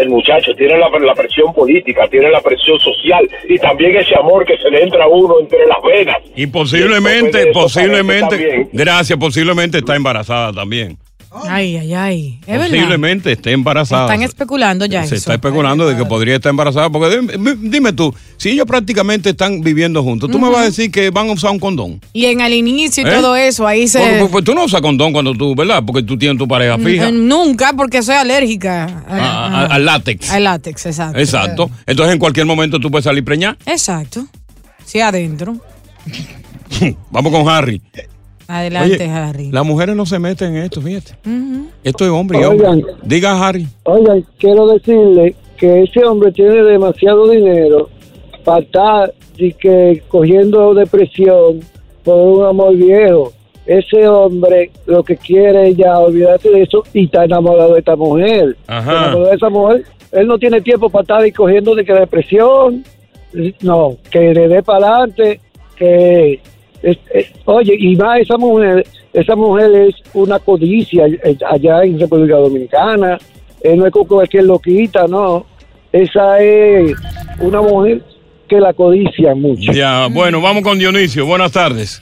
el 0.00 0.08
muchacho, 0.10 0.52
tiene 0.54 0.76
la, 0.78 0.88
la 0.90 1.14
presión 1.14 1.52
política, 1.54 2.06
tiene 2.08 2.30
la 2.30 2.40
presión 2.40 2.78
social 2.80 3.26
y 3.48 3.56
también 3.58 3.96
ese 3.96 4.14
amor 4.18 4.44
que 4.44 4.56
se 4.58 4.68
le 4.70 4.82
entra 4.82 5.04
a 5.04 5.08
uno 5.08 5.40
entre 5.40 5.60
las 5.66 5.78
venas. 5.82 6.16
Y 6.36 6.46
posiblemente, 6.48 7.46
posiblemente, 7.52 8.68
gracias, 8.72 9.18
posiblemente 9.18 9.78
está 9.78 9.96
embarazada 9.96 10.52
también. 10.52 10.96
Ay, 11.48 11.76
ay, 11.76 11.94
ay. 11.94 12.38
Es 12.42 12.46
verdad. 12.58 12.68
Posiblemente 12.70 13.32
esté 13.32 13.52
embarazada. 13.52 14.04
Están 14.06 14.22
especulando 14.22 14.86
ya 14.86 15.00
Se 15.02 15.06
eso. 15.06 15.14
está 15.16 15.34
especulando 15.34 15.86
de 15.86 15.96
que 15.96 16.04
podría 16.04 16.36
estar 16.36 16.50
embarazada. 16.50 16.90
Porque 16.90 17.20
dime, 17.20 17.54
dime 17.60 17.92
tú, 17.92 18.14
si 18.36 18.50
ellos 18.50 18.66
prácticamente 18.66 19.30
están 19.30 19.60
viviendo 19.60 20.02
juntos, 20.02 20.30
tú 20.30 20.38
me 20.38 20.48
vas 20.48 20.58
a 20.60 20.64
decir 20.64 20.90
que 20.90 21.10
van 21.10 21.28
a 21.28 21.32
usar 21.32 21.50
un 21.50 21.58
condón. 21.58 22.00
Y 22.12 22.26
en 22.26 22.40
el 22.40 22.52
inicio 22.54 23.04
y 23.04 23.06
¿Eh? 23.06 23.12
todo 23.20 23.36
eso, 23.36 23.66
ahí 23.66 23.86
se... 23.88 23.98
Porque, 23.98 24.26
pues, 24.32 24.44
tú 24.44 24.54
no 24.54 24.64
usas 24.64 24.80
condón 24.80 25.12
cuando 25.12 25.34
tú, 25.34 25.54
¿verdad? 25.54 25.82
Porque 25.86 26.02
tú 26.02 26.16
tienes 26.18 26.38
tu 26.38 26.46
pareja 26.48 26.78
fija. 26.78 27.08
Eh, 27.08 27.12
Nunca, 27.12 27.72
porque 27.76 28.02
soy 28.02 28.14
alérgica 28.16 28.84
a- 29.08 29.16
a- 29.16 29.60
a- 29.62 29.66
al 29.66 29.84
látex. 29.84 30.30
al 30.30 30.44
látex, 30.44 30.86
exacto. 30.86 31.18
Exacto. 31.18 31.70
Entonces 31.86 32.12
en 32.14 32.18
cualquier 32.18 32.46
momento 32.46 32.78
tú 32.80 32.90
puedes 32.90 33.04
salir 33.04 33.24
preñada. 33.24 33.56
Exacto. 33.66 34.26
Sí, 34.84 35.00
adentro. 35.00 35.56
Vamos 37.10 37.32
con 37.32 37.48
Harry. 37.48 37.80
Adelante, 38.48 38.94
Oye, 38.94 39.10
Harry. 39.10 39.50
Las 39.50 39.64
mujeres 39.66 39.96
no 39.96 40.06
se 40.06 40.18
meten 40.18 40.56
en 40.56 40.64
esto, 40.64 40.80
fíjate. 40.80 41.12
Esto 41.82 42.04
es 42.04 42.10
hombre 42.10 42.40
y 42.40 42.44
Oigan. 42.44 42.74
hombre. 42.74 42.94
Diga 43.02 43.46
Harry. 43.48 43.66
Oigan, 43.84 44.24
quiero 44.38 44.66
decirle 44.68 45.34
que 45.56 45.82
ese 45.82 46.04
hombre 46.04 46.32
tiene 46.32 46.62
demasiado 46.62 47.28
dinero 47.28 47.88
para 48.44 48.60
estar 48.60 49.14
y 49.36 49.52
que 49.52 50.02
cogiendo 50.08 50.74
depresión 50.74 51.60
por 52.04 52.16
un 52.16 52.44
amor 52.46 52.74
viejo. 52.76 53.32
Ese 53.66 54.06
hombre 54.06 54.70
lo 54.86 55.02
que 55.02 55.16
quiere 55.16 55.70
es 55.70 55.76
ya 55.76 55.98
olvidarse 55.98 56.48
de 56.50 56.62
eso 56.62 56.84
y 56.92 57.06
está 57.06 57.24
enamorado 57.24 57.72
de 57.74 57.80
esta 57.80 57.96
mujer. 57.96 58.56
Ajá. 58.68 58.90
Enamorado 58.92 59.30
de 59.30 59.34
esa 59.36 59.48
mujer. 59.50 59.84
Él 60.12 60.26
no 60.28 60.38
tiene 60.38 60.60
tiempo 60.60 60.88
para 60.88 61.02
estar 61.02 61.20
ahí 61.20 61.32
cogiendo 61.32 61.74
de 61.74 61.84
que 61.84 61.92
depresión. 61.92 62.84
No, 63.60 63.96
que 64.10 64.32
le 64.32 64.48
dé 64.48 64.62
para 64.62 64.86
adelante, 64.86 65.40
que 65.76 66.40
Es- 66.86 66.98
es- 67.12 67.32
oye, 67.46 67.74
y 67.78 67.96
va 67.96 68.18
esa 68.18 68.36
mujer, 68.38 68.86
esa 69.12 69.34
mujer 69.34 69.74
es 69.74 69.94
una 70.14 70.38
codicia 70.38 71.06
eh, 71.06 71.36
allá 71.50 71.82
en 71.82 71.98
República 71.98 72.36
Dominicana. 72.36 73.18
Eh, 73.60 73.74
no 73.76 73.86
es 73.86 73.92
como 73.92 74.20
que 74.20 74.38
es 74.38 74.44
loquita, 74.44 75.06
no. 75.08 75.44
Esa 75.92 76.38
es 76.40 76.92
una 77.40 77.60
mujer 77.60 78.02
que 78.48 78.60
la 78.60 78.72
codicia 78.72 79.34
mucho. 79.34 79.72
Ya, 79.72 80.06
bueno, 80.12 80.40
vamos 80.40 80.62
con 80.62 80.78
Dionisio. 80.78 81.26
Buenas 81.26 81.50
tardes. 81.50 82.00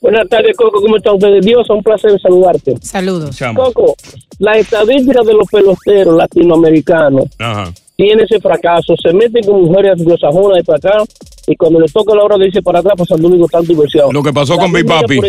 Buenas 0.00 0.28
tardes, 0.28 0.56
Coco. 0.56 0.80
¿Cómo 0.82 0.96
están 0.96 1.14
ustedes? 1.14 1.44
Dios, 1.46 1.70
un 1.70 1.82
placer 1.82 2.18
saludarte. 2.20 2.74
Saludos. 2.82 3.38
Coco, 3.54 3.94
la 4.38 4.52
estadística 4.58 5.22
de 5.22 5.32
los 5.34 5.46
peloteros 5.48 6.16
latinoamericanos 6.16 7.24
Ajá. 7.38 7.72
tiene 7.96 8.24
ese 8.24 8.40
fracaso. 8.40 8.94
Se 9.00 9.12
meten 9.12 9.44
con 9.44 9.62
mujeres 9.62 9.92
anglosajonas 9.92 10.58
de 10.58 10.64
para 10.64 10.78
acá 10.78 11.04
y 11.46 11.56
cuando 11.56 11.80
les 11.80 11.92
toca 11.92 12.14
la 12.14 12.22
hora 12.22 12.36
de 12.38 12.46
irse 12.46 12.62
para 12.62 12.78
atrás, 12.80 12.94
pasan 12.96 13.20
lo 13.22 13.28
único 13.28 13.46
tan 13.48 13.64
diversión. 13.64 14.12
Lo 14.12 14.22
que 14.22 14.32
pasó 14.32 14.56
con 14.56 14.72
Big 14.72 14.86
Papi. 14.86 15.20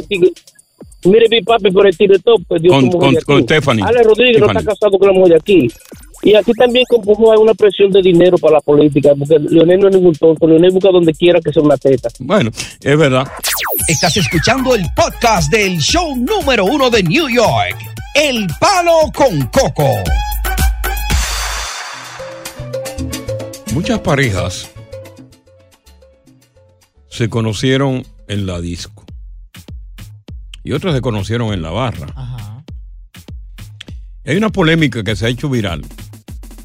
Mire, 1.05 1.27
Big 1.29 1.45
Papi 1.45 1.69
por 1.71 1.85
el 1.85 1.95
tire 1.95 2.17
top. 2.19 2.41
Pues, 2.47 2.61
Dios, 2.63 2.73
Con- 2.73 2.89
con- 2.89 3.15
con 3.15 3.43
Stephanie. 3.43 3.83
Ale 3.85 4.01
Rodríguez 4.03 4.39
no 4.39 4.47
está 4.47 4.63
casado 4.63 4.97
con 4.97 5.07
la 5.07 5.13
mujer 5.13 5.33
de 5.33 5.35
aquí. 5.35 5.67
Y 6.23 6.33
aquí 6.33 6.51
también 6.53 6.83
como 6.89 7.31
hay 7.31 7.37
una 7.37 7.53
presión 7.53 7.91
de 7.91 8.01
dinero 8.01 8.37
para 8.39 8.55
la 8.55 8.61
política, 8.61 9.11
porque 9.19 9.37
Leonel 9.37 9.79
no 9.81 9.89
es 9.89 9.95
ningún 9.95 10.13
tonto. 10.15 10.47
Leonel 10.47 10.71
busca 10.71 10.89
donde 10.89 11.13
quiera 11.13 11.39
que 11.39 11.51
sea 11.53 11.61
una 11.61 11.77
teta. 11.77 12.09
Bueno, 12.19 12.49
es 12.81 12.97
verdad. 12.97 13.27
Estás 13.87 14.17
escuchando 14.17 14.73
el 14.73 14.83
podcast 14.95 15.51
del 15.51 15.77
show 15.77 16.15
número 16.15 16.65
uno 16.65 16.89
de 16.89 17.03
New 17.03 17.29
York, 17.29 17.77
El 18.15 18.47
Palo 18.59 19.11
con 19.13 19.39
Coco. 19.47 19.89
Muchas 23.73 23.99
parejas 23.99 24.71
se 27.15 27.29
conocieron 27.29 28.05
en 28.27 28.45
la 28.45 28.59
disco 28.59 29.05
y 30.63 30.73
otras 30.73 30.93
se 30.93 31.01
conocieron 31.01 31.53
en 31.53 31.61
la 31.61 31.69
barra. 31.69 32.07
Hay 34.25 34.35
una 34.35 34.49
polémica 34.49 35.03
que 35.03 35.15
se 35.15 35.25
ha 35.25 35.29
hecho 35.29 35.49
viral 35.49 35.85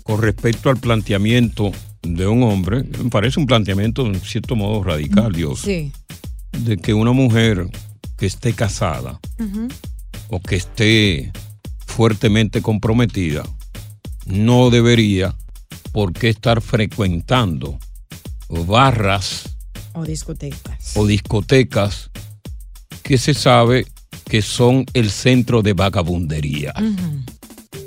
con 0.03 0.21
respecto 0.21 0.71
al 0.71 0.79
planteamiento 0.79 1.71
de 2.03 2.27
un 2.27 2.43
hombre, 2.43 2.83
me 2.83 3.11
parece 3.11 3.39
un 3.39 3.47
planteamiento 3.47 4.07
en 4.07 4.19
cierto 4.21 4.57
modo 4.57 4.83
radical, 4.83 5.33
Dios, 5.33 5.61
Sí. 5.61 5.93
de 6.53 6.79
que 6.79 6.95
una 6.95 7.13
mujer 7.13 7.69
que 8.17 8.27
esté 8.27 8.53
casada 8.55 9.21
o 10.31 10.41
que 10.41 10.57
esté 10.57 11.33
fuertemente 11.87 12.63
comprometida 12.63 13.45
no 14.27 14.71
debería 14.71 15.37
por 15.93 16.13
qué 16.13 16.29
estar 16.31 16.61
frecuentando 16.63 17.79
barras 18.49 19.57
O 20.01 20.05
discotecas. 20.07 20.93
o 20.97 21.07
discotecas 21.07 22.11
que 23.03 23.19
se 23.19 23.35
sabe 23.35 23.87
que 24.29 24.41
son 24.43 24.87
el 24.95 25.11
centro 25.11 25.61
de 25.63 25.73
vagabundería. 25.75 26.73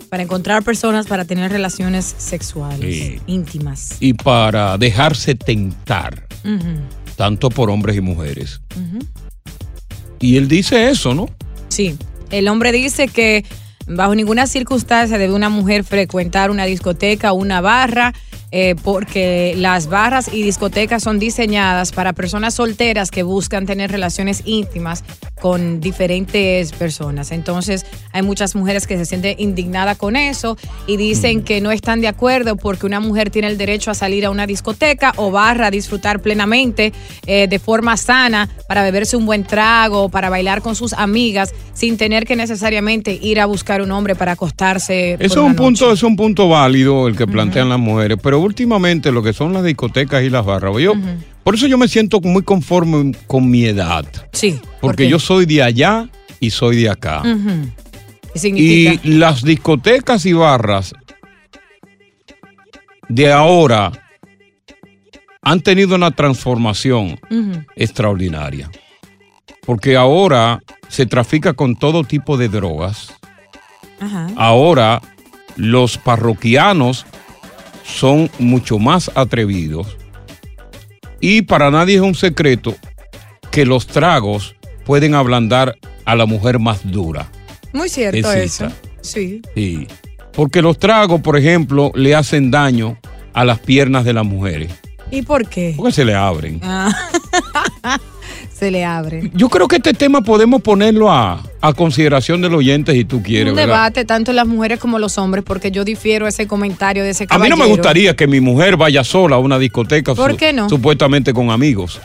Para 0.10 0.24
encontrar 0.24 0.64
personas 0.64 1.08
para 1.08 1.26
tener 1.26 1.52
relaciones 1.52 2.06
sexuales 2.18 2.96
Sí. 2.96 3.20
íntimas. 3.28 3.98
Y 4.00 4.14
para 4.14 4.78
dejarse 4.78 5.34
tentar, 5.36 6.28
tanto 7.16 7.50
por 7.50 7.70
hombres 7.70 7.96
y 7.98 8.02
mujeres. 8.02 8.62
Y 10.20 10.38
él 10.38 10.48
dice 10.48 10.90
eso, 10.90 11.14
¿no? 11.16 11.30
Sí, 11.70 11.98
el 12.30 12.48
hombre 12.48 12.72
dice 12.72 13.08
que 13.08 13.44
bajo 13.88 14.14
ninguna 14.16 14.46
circunstancia 14.48 15.18
debe 15.18 15.34
una 15.34 15.50
mujer 15.50 15.84
frecuentar 15.84 16.52
una 16.52 16.66
discoteca 16.66 17.32
o 17.34 17.36
una 17.36 17.60
barra 17.62 18.14
eh, 18.56 18.76
porque 18.84 19.56
las 19.58 19.88
barras 19.88 20.32
y 20.32 20.44
discotecas 20.44 21.02
son 21.02 21.18
diseñadas 21.18 21.92
para 21.92 22.14
personas 22.14 22.54
solteras 22.54 23.10
que 23.10 23.24
buscan 23.24 23.66
tener 23.66 23.92
relaciones 23.92 24.44
íntimas 24.46 25.04
con 25.42 25.82
diferentes 25.82 26.72
personas. 26.72 27.32
Entonces 27.32 27.84
hay 28.12 28.22
muchas 28.22 28.56
mujeres 28.56 28.86
que 28.86 28.96
se 28.96 29.06
sienten 29.06 29.38
indignadas 29.40 29.98
con 29.98 30.16
eso 30.16 30.56
y 30.86 30.98
dicen 30.98 31.42
que 31.42 31.62
no 31.62 31.72
están 31.72 32.00
de 32.00 32.08
acuerdo 32.08 32.56
porque 32.56 32.86
una 32.86 33.00
mujer 33.00 33.32
tiene 33.32 33.48
el 33.48 33.58
derecho 33.58 33.90
a 33.90 33.96
salir 33.96 34.24
a 34.24 34.30
una 34.30 34.46
discoteca 34.46 35.14
o 35.16 35.32
barra 35.32 35.68
a 35.68 35.72
disfrutar 35.72 36.22
plenamente 36.22 36.94
eh, 37.26 37.48
de 37.48 37.58
forma 37.58 37.98
sana 37.98 38.48
para 38.68 38.84
beberse 38.84 39.18
un 39.18 39.26
buen 39.26 39.46
trago, 39.46 40.10
para 40.10 40.30
bailar 40.30 40.62
con 40.62 40.76
sus 40.76 40.94
amigas 40.94 41.56
sin 41.74 41.98
tener 41.98 42.26
que 42.26 42.36
necesariamente 42.36 43.18
ir 43.20 43.40
a 43.40 43.48
buscar 43.48 43.82
un 43.82 43.92
hombre 43.92 44.14
para 44.14 44.34
acostarse. 44.34 45.14
Eso 45.14 45.24
es 45.26 45.38
un 45.38 45.44
noche. 45.48 45.58
punto, 45.58 45.92
es 45.92 46.04
un 46.04 46.16
punto 46.16 46.48
válido 46.48 47.08
el 47.08 47.18
que 47.18 47.26
plantean 47.26 47.68
las 47.68 47.80
mujeres, 47.80 48.20
pero 48.22 48.43
últimamente 48.44 49.12
lo 49.12 49.24
que 49.24 49.34
son 49.34 49.54
las 49.54 49.64
discotecas 49.64 50.24
y 50.24 50.30
las 50.30 50.46
barras, 50.46 50.76
yo, 50.80 50.94
por 51.44 51.56
eso 51.56 51.68
yo 51.68 51.78
me 51.78 51.88
siento 51.88 52.20
muy 52.22 52.44
conforme 52.44 53.14
con 53.28 53.50
mi 53.50 53.66
edad, 53.66 54.06
Sí. 54.32 54.60
porque 54.82 55.10
yo 55.10 55.20
soy 55.20 55.46
de 55.46 55.64
allá 55.64 56.10
y 56.40 56.50
soy 56.52 56.78
de 56.84 56.90
acá. 56.90 57.22
Ujú. 57.22 57.70
¿Qué 58.34 58.40
significa? 58.40 59.02
Y 59.04 59.18
las 59.18 59.44
discotecas 59.44 60.26
y 60.26 60.34
barras 60.34 60.94
de 63.10 63.32
ahora 63.32 63.92
han 65.42 65.60
tenido 65.62 65.96
una 65.96 66.12
transformación 66.12 67.20
extraordinaria. 67.76 68.70
Porque 69.66 69.96
ahora 69.96 70.62
se 70.88 71.06
trafica 71.06 71.54
con 71.54 71.76
todo 71.76 72.04
tipo 72.04 72.38
de 72.38 72.50
drogas. 72.50 73.14
Ajá. 74.00 74.28
Ahora 74.36 75.02
los 75.56 75.98
parroquianos 75.98 77.06
son 77.84 78.30
mucho 78.40 78.80
más 78.80 79.12
atrevidos. 79.16 79.98
Y 81.20 81.44
para 81.44 81.72
nadie 81.72 81.96
es 81.96 82.02
un 82.02 82.16
secreto 82.16 82.76
que 83.52 83.66
los 83.66 83.88
tragos 83.88 84.56
pueden 84.86 85.16
ablandar 85.16 85.78
a 86.06 86.16
la 86.16 86.26
mujer 86.26 86.60
más 86.60 86.80
dura. 86.84 87.30
Muy 87.72 87.90
cierto 87.90 88.32
Es 88.32 88.60
eso. 88.60 88.68
Sí. 89.02 89.42
Sí. 89.56 89.88
Porque 90.34 90.62
los 90.62 90.80
tragos, 90.80 91.22
por 91.22 91.38
ejemplo, 91.38 91.92
le 91.96 92.16
hacen 92.16 92.52
daño 92.52 92.98
a 93.34 93.46
las 93.46 93.60
piernas 93.60 94.06
de 94.06 94.14
las 94.14 94.26
mujeres. 94.26 94.72
¿Y 95.12 95.22
por 95.22 95.48
qué? 95.48 95.74
Porque 95.78 95.92
se 95.92 96.06
le 96.06 96.16
abren. 96.16 96.60
Ah. 96.64 96.92
Se 98.58 98.72
le 98.72 98.86
abre. 98.86 99.30
Yo 99.34 99.50
creo 99.50 99.68
que 99.68 99.78
este 99.78 99.94
tema 99.94 100.22
podemos 100.22 100.62
ponerlo 100.62 101.12
a, 101.12 101.44
a 101.60 101.74
consideración 101.74 102.42
del 102.42 102.54
oyente 102.54 102.94
si 102.94 103.04
tú 103.04 103.22
quieres. 103.24 103.50
un 103.52 103.56
¿verdad? 103.56 103.68
debate 103.74 104.06
tanto 104.06 104.32
las 104.32 104.48
mujeres 104.48 104.80
como 104.80 105.00
los 105.00 105.18
hombres 105.18 105.44
porque 105.46 105.72
yo 105.72 105.84
difiero 105.84 106.28
ese 106.28 106.48
comentario 106.48 107.04
de 107.04 107.10
ese 107.10 107.24
A 107.24 107.26
mí 107.26 107.30
caballero. 107.30 107.58
no 107.58 107.64
me 107.64 107.70
gustaría 107.70 108.16
que 108.16 108.28
mi 108.28 108.40
mujer 108.40 108.78
vaya 108.78 109.04
sola 109.04 109.36
a 109.38 109.40
una 109.40 109.58
discoteca 109.60 110.14
¿Por 110.16 110.32
su- 110.32 110.38
qué 110.38 110.54
no? 110.54 110.70
supuestamente 110.70 111.34
con 111.34 111.50
amigos. 111.52 112.00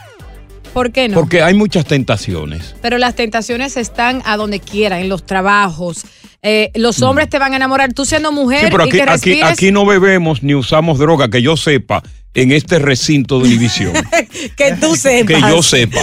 ¿Por 0.72 0.90
qué 0.92 1.08
no? 1.08 1.14
Porque 1.14 1.42
hay 1.42 1.54
muchas 1.54 1.84
tentaciones. 1.86 2.74
Pero 2.82 2.98
las 2.98 3.14
tentaciones 3.14 3.76
están 3.76 4.22
a 4.24 4.36
donde 4.36 4.60
quiera, 4.60 5.00
en 5.00 5.08
los 5.08 5.24
trabajos. 5.24 6.04
Eh, 6.42 6.70
los 6.74 7.02
hombres 7.02 7.28
te 7.28 7.38
van 7.38 7.52
a 7.52 7.56
enamorar. 7.56 7.92
Tú 7.94 8.04
siendo 8.04 8.32
mujer 8.32 8.64
Mm. 8.64 8.66
Sí, 8.66 8.70
pero 8.72 8.84
y 8.84 8.88
aquí, 8.88 8.96
que 8.96 9.02
aquí, 9.02 9.10
respires, 9.12 9.44
aquí 9.52 9.70
no 9.72 9.86
bebemos 9.86 10.42
ni 10.42 10.54
usamos 10.54 10.98
droga, 10.98 11.28
que 11.28 11.42
yo 11.42 11.56
sepa, 11.56 12.02
en 12.35 12.52
este 12.52 12.78
recinto 12.78 13.38
de 13.40 13.44
Univisión. 13.49 13.92
que 14.56 14.73
tú 14.80 14.94
sepas. 14.97 15.26
que 15.26 15.40
yo 15.40 15.62
sepa. 15.62 15.99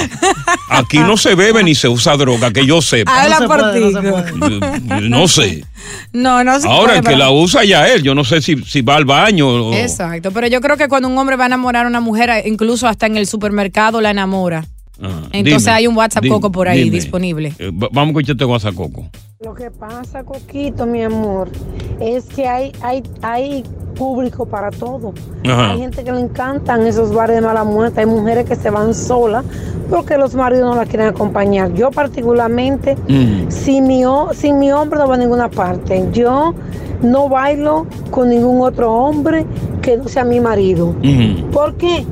Aquí 0.70 0.98
no 1.00 1.16
se 1.18 1.36
bebe 1.36 1.64
ni 1.64 1.76
se 1.76 1.88
usa 1.88 2.18
droga, 2.18 2.52
que 2.52 2.66
yo 2.66 2.82
sepa. 2.82 3.22
Habla 3.24 3.48
por 3.48 3.74
ti. 3.74 5.00
No 5.10 5.28
sé. 5.28 5.64
No, 6.12 6.44
no 6.44 6.60
se 6.60 6.68
Ahora, 6.68 6.86
puede, 6.86 6.98
el 6.98 7.04
que 7.04 7.08
pero- 7.10 7.18
la 7.20 7.32
usa 7.32 7.64
ya 7.64 7.88
él. 7.88 8.02
Yo 8.04 8.16
no 8.16 8.24
sé 8.24 8.42
si, 8.42 8.58
si 8.64 8.82
va 8.82 8.96
al 8.96 9.06
baño. 9.06 9.48
o- 9.48 9.74
Exacto, 9.74 10.32
pero 10.32 10.48
yo 10.48 10.60
creo 10.62 10.78
que 10.78 10.88
cuando 10.88 11.08
un 11.08 11.18
hombre 11.18 11.36
va 11.36 11.44
a 11.46 11.48
enamorar 11.48 11.86
a 11.86 11.88
una 11.90 12.02
mujer, 12.02 12.32
incluso 12.46 12.88
hasta 12.88 13.06
en 13.06 13.18
el 13.18 13.28
supermercado 13.28 14.02
la 14.02 14.10
enamora. 14.12 14.66
Ah, 15.02 15.24
Entonces 15.34 15.64
dime, 15.66 15.72
hay 15.78 15.88
un 15.88 15.98
WhatsApp 15.98 16.24
dime, 16.24 16.36
Coco 16.36 16.52
por 16.52 16.68
ahí 16.68 16.84
dime. 16.84 16.96
disponible. 16.96 17.54
Eh, 17.60 17.70
va- 17.72 17.90
vamos 17.92 18.08
a 18.16 18.20
escucharte 18.20 18.46
WhatsApp 18.46 18.76
Coco. 18.76 19.06
Lo 19.44 19.54
que 19.54 19.70
pasa, 19.70 20.24
Coquito, 20.24 20.86
mi 20.86 21.04
amor, 21.04 21.50
es 22.00 22.26
que 22.26 22.48
hay, 22.48 22.72
hay, 22.82 23.04
hay 23.22 23.64
público 23.96 24.46
para 24.46 24.72
todo. 24.72 25.14
Ajá. 25.46 25.72
Hay 25.72 25.80
gente 25.80 26.04
que 26.04 26.12
le 26.12 26.20
encantan 26.22 26.86
esos 26.88 27.14
bares 27.14 27.36
de 27.36 27.42
mala 27.42 27.64
muerte. 27.64 28.00
Hay 28.00 28.06
mujeres 28.06 28.46
que 28.46 28.56
se 28.56 28.70
van 28.70 28.94
solas 28.94 29.44
porque 29.90 30.18
los 30.18 30.34
maridos 30.36 30.64
no 30.64 30.76
la 30.76 30.86
quieren 30.86 31.08
acompañar. 31.10 31.74
Yo 31.74 31.92
particularmente, 31.92 32.96
Mm. 33.08 33.50
sin, 33.50 33.88
mi, 33.88 34.04
sin 34.34 34.60
mi 34.60 34.72
hombre 34.72 35.00
no 35.00 35.08
va 35.08 35.16
a 35.16 35.18
ninguna 35.18 35.50
parte. 35.50 36.08
Yo 36.14 36.54
no 37.02 37.30
bailo 37.30 37.86
con 38.12 38.30
ningún 38.30 38.62
otro 38.62 38.92
hombre 38.94 39.46
que 39.82 39.98
no 39.98 40.08
sea 40.08 40.24
mi 40.24 40.40
marido. 40.40 40.96
¿Por 41.52 41.76
qué? 41.76 42.06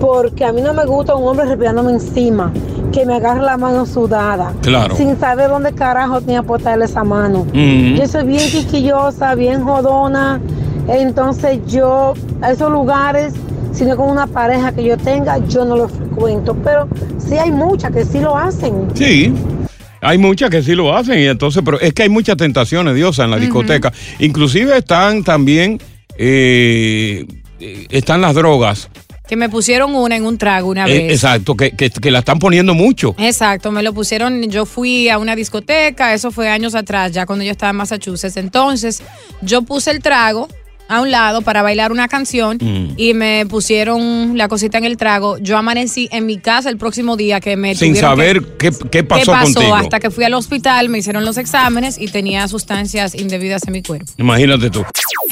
Porque 0.00 0.44
a 0.44 0.52
mí 0.52 0.60
no 0.60 0.74
me 0.74 0.84
gusta 0.84 1.14
un 1.14 1.26
hombre 1.26 1.46
respirándome 1.46 1.92
encima, 1.92 2.52
que 2.92 3.06
me 3.06 3.14
agarre 3.14 3.42
la 3.42 3.56
mano 3.56 3.86
sudada, 3.86 4.52
Claro. 4.62 4.94
sin 4.96 5.18
saber 5.18 5.48
dónde 5.48 5.72
carajo 5.72 6.20
tenía 6.20 6.40
que 6.40 6.44
apostarle 6.46 6.84
esa 6.84 7.02
mano. 7.04 7.40
Ujú. 7.40 7.96
Yo 7.98 8.06
soy 8.06 8.24
bien 8.26 8.40
quisquillosa, 8.50 9.34
bien 9.34 9.62
jodona, 9.64 10.40
entonces 10.88 11.60
yo 11.66 12.14
a 12.42 12.52
esos 12.52 12.70
lugares, 12.70 13.32
si 13.72 13.84
no 13.84 13.90
es 13.90 13.96
con 13.96 14.10
una 14.10 14.26
pareja 14.26 14.72
que 14.72 14.84
yo 14.84 14.96
tenga, 14.98 15.38
yo 15.46 15.64
no 15.64 15.76
los 15.76 15.92
frecuento, 15.92 16.54
pero 16.62 16.88
sí 17.18 17.36
hay 17.38 17.50
muchas 17.50 17.90
que 17.92 18.04
sí 18.04 18.20
lo 18.20 18.36
hacen. 18.36 18.88
Sí. 18.94 19.32
Hay 20.02 20.18
muchas 20.18 20.50
que 20.50 20.62
sí 20.62 20.74
lo 20.74 20.94
hacen 20.94 21.18
y 21.18 21.24
entonces, 21.26 21.62
pero 21.64 21.80
es 21.80 21.92
que 21.92 22.02
hay 22.04 22.08
muchas 22.08 22.36
tentaciones, 22.36 22.94
Diosa, 22.94 23.24
en 23.24 23.30
la 23.30 23.38
discoteca. 23.38 23.92
Inclusive 24.20 24.76
están 24.78 25.24
también, 25.24 25.80
eh, 26.18 27.26
eh, 27.58 27.86
están 27.90 28.20
las 28.20 28.34
drogas 28.34 28.88
Que 29.28 29.34
me 29.36 29.48
pusieron 29.48 29.94
una 29.94 30.14
en 30.16 30.24
un 30.24 30.38
trago 30.38 30.68
una 30.70 30.86
Eh, 30.86 30.92
vez. 31.02 31.12
exacto, 31.14 31.56
que, 31.56 31.72
que- 31.72 31.90
que 31.90 32.10
la 32.10 32.20
están 32.20 32.38
poniendo 32.38 32.74
mucho. 32.74 33.14
Exacto, 33.18 33.72
me 33.72 33.82
lo 33.82 33.92
pusieron, 33.92 34.42
yo 34.48 34.66
fui 34.66 35.08
a 35.08 35.18
una 35.18 35.34
discoteca, 35.34 36.14
eso 36.14 36.30
fue 36.30 36.48
años 36.48 36.74
atrás, 36.76 37.10
ya 37.12 37.26
cuando 37.26 37.44
yo 37.44 37.50
estaba 37.50 37.70
en 37.70 37.76
Massachusetts. 37.76 38.36
Entonces, 38.36 39.02
yo 39.42 39.62
puse 39.62 39.90
el 39.90 40.00
trago 40.00 40.48
a 40.88 41.00
un 41.00 41.10
lado 41.10 41.42
para 41.42 41.62
bailar 41.62 41.90
una 41.92 42.06
canción 42.08 42.58
Mm. 42.60 42.94
y 42.96 43.12
me 43.14 43.44
pusieron 43.46 44.36
la 44.38 44.48
cosita 44.48 44.78
en 44.78 44.84
el 44.84 44.96
trago. 44.96 45.36
Yo 45.38 45.56
amanecí 45.58 46.08
en 46.12 46.26
mi 46.26 46.38
casa 46.38 46.70
el 46.70 46.78
próximo 46.78 47.16
día 47.16 47.40
que 47.40 47.56
me 47.56 47.74
Sin 47.74 47.96
saber 47.96 48.42
que- 48.56 48.70
qué, 48.70 48.76
qué 48.90 49.04
pasó, 49.04 49.20
¿Qué 49.32 49.32
pasó? 49.32 49.54
contigo. 49.54 49.74
Hasta 49.74 49.98
que 50.00 50.10
fui 50.10 50.24
al 50.24 50.34
hospital, 50.34 50.88
me 50.88 50.98
hicieron 50.98 51.24
los 51.24 51.38
exámenes 51.38 51.98
y 51.98 52.08
tenía 52.08 52.46
sustancias 52.48 53.14
indebidas 53.14 53.62
en 53.66 53.72
mi 53.72 53.82
cuerpo. 53.82 54.10
Imagínate 54.18 54.70
tú. 54.70 54.84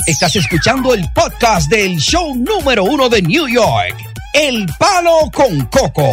Estás 0.07 0.35
escuchando 0.37 0.93
el 0.93 1.05
podcast 1.15 1.71
del 1.71 1.97
show 1.99 2.35
número 2.35 2.85
uno 2.85 3.09
de 3.09 3.23
New 3.23 3.47
York, 3.49 3.97
El 4.35 4.67
Palo 4.79 5.31
con 5.33 5.61
Coco. 5.67 6.09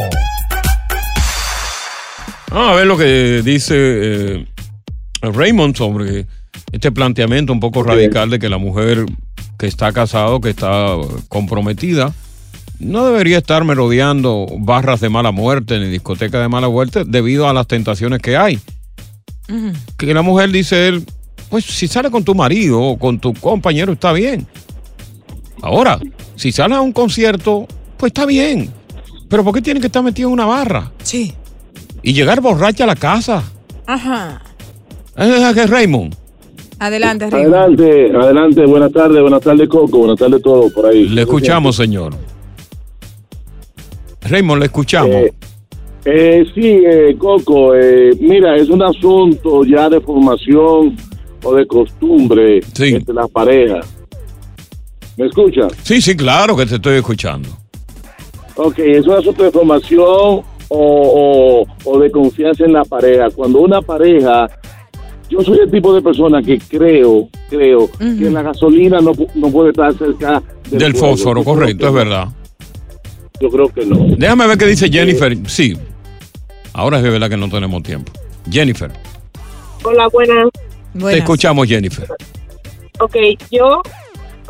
Vamos 2.52 2.72
a 2.72 2.76
ver 2.76 2.86
lo 2.86 2.98
que 2.98 3.42
dice 3.44 3.76
eh, 3.78 4.46
Raymond 5.22 5.76
sobre 5.76 6.26
este 6.72 6.92
planteamiento 6.92 7.54
un 7.54 7.60
poco 7.60 7.82
radical 7.84 8.30
de 8.30 8.40
que 8.40 8.50
la 8.50 8.58
mujer 8.58 9.06
que 9.62 9.68
está 9.68 9.94
casado, 9.94 10.42
que 10.42 10.50
está 10.50 10.96
comprometida, 11.28 12.16
no 12.80 13.06
debería 13.06 13.38
estar 13.38 13.64
merodeando 13.64 14.48
barras 14.58 15.02
de 15.02 15.10
mala 15.10 15.32
muerte 15.32 15.78
ni 15.80 15.88
discotecas 15.88 16.42
de 16.42 16.48
mala 16.48 16.68
muerte 16.68 17.04
debido 17.06 17.48
a 17.48 17.54
las 17.54 17.68
tentaciones 17.68 18.24
que 18.24 18.36
hay. 18.36 18.60
Que 19.98 20.16
la 20.16 20.24
mujer 20.24 20.50
dice 20.50 20.88
él, 20.88 21.06
pues 21.52 21.64
si 21.64 21.88
sale 21.88 22.10
con 22.10 22.24
tu 22.24 22.34
marido 22.34 22.82
o 22.82 22.98
con 22.98 23.20
tu 23.20 23.36
compañero 23.36 23.94
está 23.94 24.12
bien. 24.14 24.48
Ahora, 25.62 26.00
si 26.36 26.52
sale 26.52 26.74
a 26.74 26.82
un 26.82 26.92
concierto, 26.92 27.68
pues 27.98 28.10
está 28.10 28.26
bien. 28.26 28.74
Pero 29.30 29.44
¿por 29.44 29.54
qué 29.54 29.62
tiene 29.62 29.80
que 29.80 29.88
estar 29.88 30.02
metido 30.02 30.30
en 30.30 30.34
una 30.34 30.46
barra? 30.46 30.92
Sí. 31.04 31.36
Y 32.02 32.14
llegar 32.14 32.42
borracha 32.42 32.86
a 32.86 32.88
la 32.88 32.96
casa. 32.96 33.44
Ajá. 33.86 34.42
¿Es 35.16 35.54
que 35.54 35.68
Raymond? 35.68 36.16
Adelante, 36.86 37.30
Raymond. 37.30 37.54
Adelante, 37.54 38.12
adelante, 38.18 38.66
buenas 38.66 38.92
tardes, 38.92 39.22
buenas 39.22 39.42
tardes 39.42 39.70
Coco, 39.70 40.00
buenas 40.00 40.18
tardes 40.18 40.42
todos 40.42 40.74
por 40.74 40.88
ahí. 40.88 41.08
Le 41.10 41.22
escuchamos, 41.22 41.76
señor. 41.76 42.12
Raymond, 44.28 44.60
le 44.62 44.66
escuchamos. 44.66 45.12
Eh, 45.16 45.34
eh, 46.06 46.44
sí, 46.56 46.82
eh, 46.84 47.16
Coco, 47.20 47.76
eh, 47.76 48.10
mira, 48.20 48.56
es 48.56 48.68
un 48.70 48.82
asunto 48.82 49.64
ya 49.64 49.90
de 49.90 50.02
formación 50.02 50.96
o 51.44 51.54
de 51.54 51.68
costumbre 51.68 52.62
entre 52.80 53.14
las 53.14 53.30
parejas. 53.30 53.86
¿Me 55.18 55.28
escucha? 55.28 55.68
Sí, 55.84 56.02
sí, 56.02 56.16
claro 56.16 56.56
que 56.58 56.66
te 56.66 56.76
estoy 56.76 56.96
escuchando. 56.98 57.48
Ok, 58.56 58.80
es 58.80 59.06
un 59.06 59.14
asunto 59.14 59.44
de 59.44 59.52
formación 59.52 60.02
o, 60.04 60.44
o- 60.70 61.66
o 61.86 62.00
de 62.00 62.10
confianza 62.10 62.66
en 62.66 62.74
la 62.74 62.84
pareja. 62.86 63.30
Cuando 63.30 63.60
una 63.60 63.82
pareja, 63.84 64.48
yo 65.32 65.42
soy 65.42 65.60
el 65.60 65.72
tipo 65.72 65.94
de 65.94 66.02
persona 66.02 66.44
que 66.44 66.60
creo, 66.60 67.30
creo 67.50 67.90
que 67.98 68.30
la 68.30 68.42
gasolina 68.42 69.00
no, 69.00 69.14
no 69.36 69.50
puede 69.50 69.70
estar 69.70 69.94
cerca 69.98 70.44
Del 70.70 70.94
fósforo, 70.94 71.44
correcto, 71.44 71.88
es 71.88 71.94
verdad. 71.94 72.28
Yo 73.40 73.50
creo 73.50 73.70
que 73.70 73.86
no. 73.86 74.06
Déjame 74.18 74.46
ver 74.46 74.58
qué 74.58 74.68
dice 74.68 74.90
Jennifer. 74.90 75.36
Sí. 75.48 75.78
Ahora 76.74 76.98
es 76.98 77.04
de 77.04 77.10
verdad 77.10 77.30
que 77.30 77.38
no 77.38 77.50
tenemos 77.50 77.82
tiempo. 77.82 78.12
Jennifer, 78.50 78.92
Hola, 79.84 80.08
buenas. 80.10 80.50
te 80.94 81.18
escuchamos, 81.18 81.68
Jennifer. 81.68 82.08
Ok, 83.00 83.16
yo 83.50 83.82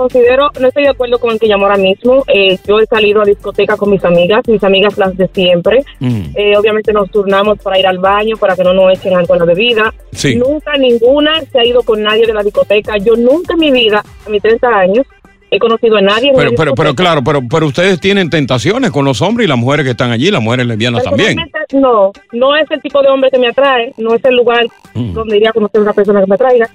considero, 0.02 0.50
no 0.60 0.68
estoy 0.68 0.84
de 0.84 0.90
acuerdo 0.90 1.20
con 1.20 1.32
el 1.32 1.40
que 1.40 1.48
llamó 1.48 1.66
ahora 1.66 1.78
mismo. 1.78 2.24
Eh, 2.28 2.58
yo 2.68 2.80
he 2.80 2.86
salido 2.86 3.22
a 3.22 3.26
discoteca 3.26 3.78
con 3.78 3.90
mis 3.90 4.04
amigas, 4.04 4.42
mis 4.48 4.64
amigas 4.64 4.98
las 4.98 5.16
de 5.18 5.28
siempre. 5.28 5.84
Mm. 6.00 6.22
Eh, 6.36 6.58
obviamente 6.58 6.94
nos 6.94 7.10
turnamos 7.12 7.60
para 7.60 7.80
ir 7.80 7.88
al 7.88 8.00
baño, 8.00 8.38
para 8.38 8.56
que 8.56 8.64
no 8.64 8.74
nos 8.74 8.94
echen 8.98 9.16
algo 9.16 9.34
a 9.34 9.38
la 9.38 9.46
bebida. 9.46 9.94
Sí. 10.12 10.36
Nunca 10.36 10.78
ninguna 10.78 11.42
se 11.52 11.60
ha 11.60 11.66
ido 11.66 11.84
con 11.84 12.02
nadie 12.02 12.26
de 12.26 12.34
la 12.34 12.44
discoteca. 12.44 12.98
Yo 12.98 13.16
nunca 13.16 13.54
en 13.54 13.60
mi 13.60 13.72
vida, 13.72 14.04
a 14.26 14.30
mis 14.30 14.42
30 14.42 14.68
años, 14.68 15.06
he 15.50 15.60
conocido 15.60 15.98
a 15.98 16.02
nadie. 16.02 16.30
en 16.30 16.36
Pero, 16.36 16.52
pero, 16.56 16.74
pero 16.76 16.96
claro, 16.96 17.22
pero, 17.24 17.42
pero 17.50 17.68
ustedes 17.68 18.00
tienen 18.00 18.30
tentaciones 18.30 18.90
con 18.92 19.04
los 19.06 19.22
hombres 19.22 19.46
y 19.46 19.50
las 19.50 19.58
mujeres 19.58 19.84
que 19.86 19.92
están 19.92 20.12
allí, 20.12 20.32
las 20.32 20.42
mujeres 20.42 20.66
lesbianas 20.66 21.04
también. 21.04 21.38
No, 21.74 22.12
no 22.32 22.56
es 22.56 22.70
el 22.72 22.82
tipo 22.82 23.02
de 23.02 23.10
hombre 23.10 23.30
que 23.30 23.38
me 23.38 23.48
atrae, 23.50 23.94
no 23.98 24.16
es 24.16 24.24
el 24.24 24.36
lugar 24.36 24.66
Mm. 24.94 25.14
donde 25.14 25.38
iría 25.38 25.50
a 25.50 25.54
conocer 25.54 25.82
una 25.82 25.94
persona 25.94 26.22
que 26.22 26.28
me 26.28 26.36
atraiga. 26.36 26.70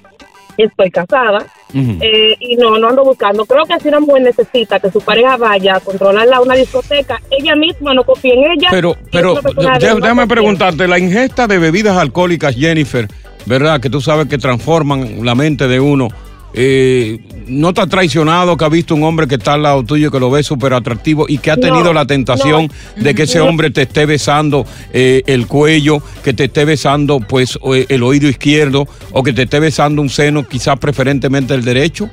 Estoy 0.57 0.91
casada 0.91 1.47
eh, 1.75 2.37
y 2.41 2.57
no, 2.57 2.79
no 2.79 2.89
ando 2.89 3.05
buscando. 3.05 3.45
Creo 3.45 3.65
que 3.65 3.79
si 3.81 3.89
una 3.89 4.01
mujer 4.01 4.23
necesita 4.23 4.81
que 4.81 4.91
su 4.91 5.01
pareja 5.01 5.37
vaya 5.37 5.77
a 5.77 5.81
controlarla 5.81 6.37
a 6.37 6.41
una 6.41 6.55
discoteca, 6.55 7.21
ella 7.31 7.55
misma 7.55 7.95
no 7.95 8.05
confía 8.05 8.35
en 8.35 8.53
ella. 8.53 8.69
Pero, 8.71 8.97
pero 9.13 9.35
no 9.35 9.79
déjame 9.79 10.27
preguntarte, 10.27 10.89
la 10.89 10.99
ingesta 10.99 11.47
de 11.47 11.59
bebidas 11.59 11.97
alcohólicas, 11.97 12.55
Jennifer, 12.55 13.09
¿verdad? 13.45 13.81
Que 13.81 13.91
tú 13.91 14.01
sabes 14.01 14.27
que 14.27 14.39
transforman 14.39 15.25
la 15.25 15.35
mente 15.35 15.69
de 15.69 15.81
uno. 15.81 16.09
Eh, 16.57 17.19
¿No 17.47 17.73
te 17.73 17.81
ha 17.83 17.87
traicionado 17.87 18.57
que 18.57 18.65
ha 18.65 18.69
visto 18.69 18.95
un 18.97 19.05
hombre 19.05 19.29
que 19.29 19.37
está 19.37 19.53
al 19.53 19.63
lado 19.63 19.85
tuyo, 19.85 20.11
que 20.11 20.19
lo 20.19 20.31
ve 20.31 20.43
súper 20.43 20.73
atractivo 20.75 21.27
y 21.29 21.39
que 21.39 21.53
ha 21.53 21.57
No, 21.57 21.63
tenido 21.63 21.93
la 21.93 22.05
tentación 22.07 22.69
no. 22.97 23.03
de 23.05 23.15
que 23.15 23.23
ese 23.23 23.39
hombre 23.41 23.71
te 23.71 23.83
esté 23.83 24.05
besando 24.07 24.67
eh, 24.93 25.23
el 25.27 25.47
cuello, 25.47 25.99
que 26.25 26.33
te 26.33 26.45
esté 26.45 26.65
besando 26.65 27.21
pues 27.21 27.57
o- 27.63 27.75
el 27.77 28.03
oído 28.03 28.29
izquierdo 28.29 28.89
o 29.13 29.23
que 29.23 29.33
te 29.33 29.43
esté 29.43 29.61
besando 29.61 30.03
un 30.03 30.09
seno, 30.09 30.49
quizás 30.49 30.77
preferentemente 30.81 31.55
el 31.55 31.63
derecho? 31.65 32.11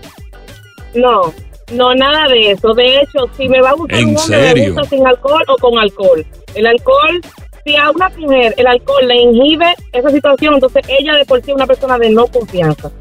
No, 0.93 1.33
no, 1.71 1.95
nada 1.95 2.27
de 2.27 2.51
eso. 2.51 2.73
De 2.73 2.97
hecho, 2.99 3.27
si 3.35 3.47
me 3.49 3.59
va 3.61 3.69
a 3.71 3.73
gustar 3.73 3.99
¿En 3.99 4.09
un 4.09 4.17
hombre, 4.17 4.37
serio? 4.49 4.63
me 4.65 4.69
gusta 4.81 4.89
sin 4.95 5.07
alcohol 5.07 5.43
o 5.47 5.55
con 5.57 5.79
alcohol. 5.79 6.23
El 6.53 6.67
alcohol, 6.67 7.21
si 7.65 7.75
a 7.75 7.89
una 7.89 8.09
mujer 8.09 8.53
el 8.57 8.67
alcohol 8.67 9.07
le 9.07 9.15
inhibe 9.21 9.73
esa 9.93 10.09
situación, 10.11 10.53
entonces 10.55 10.83
ella 10.87 11.15
de 11.15 11.25
por 11.25 11.41
sí 11.41 11.49
es 11.51 11.55
una 11.55 11.65
persona 11.65 11.97
de 11.97 12.11
no 12.11 12.27
confianza. 12.27 12.91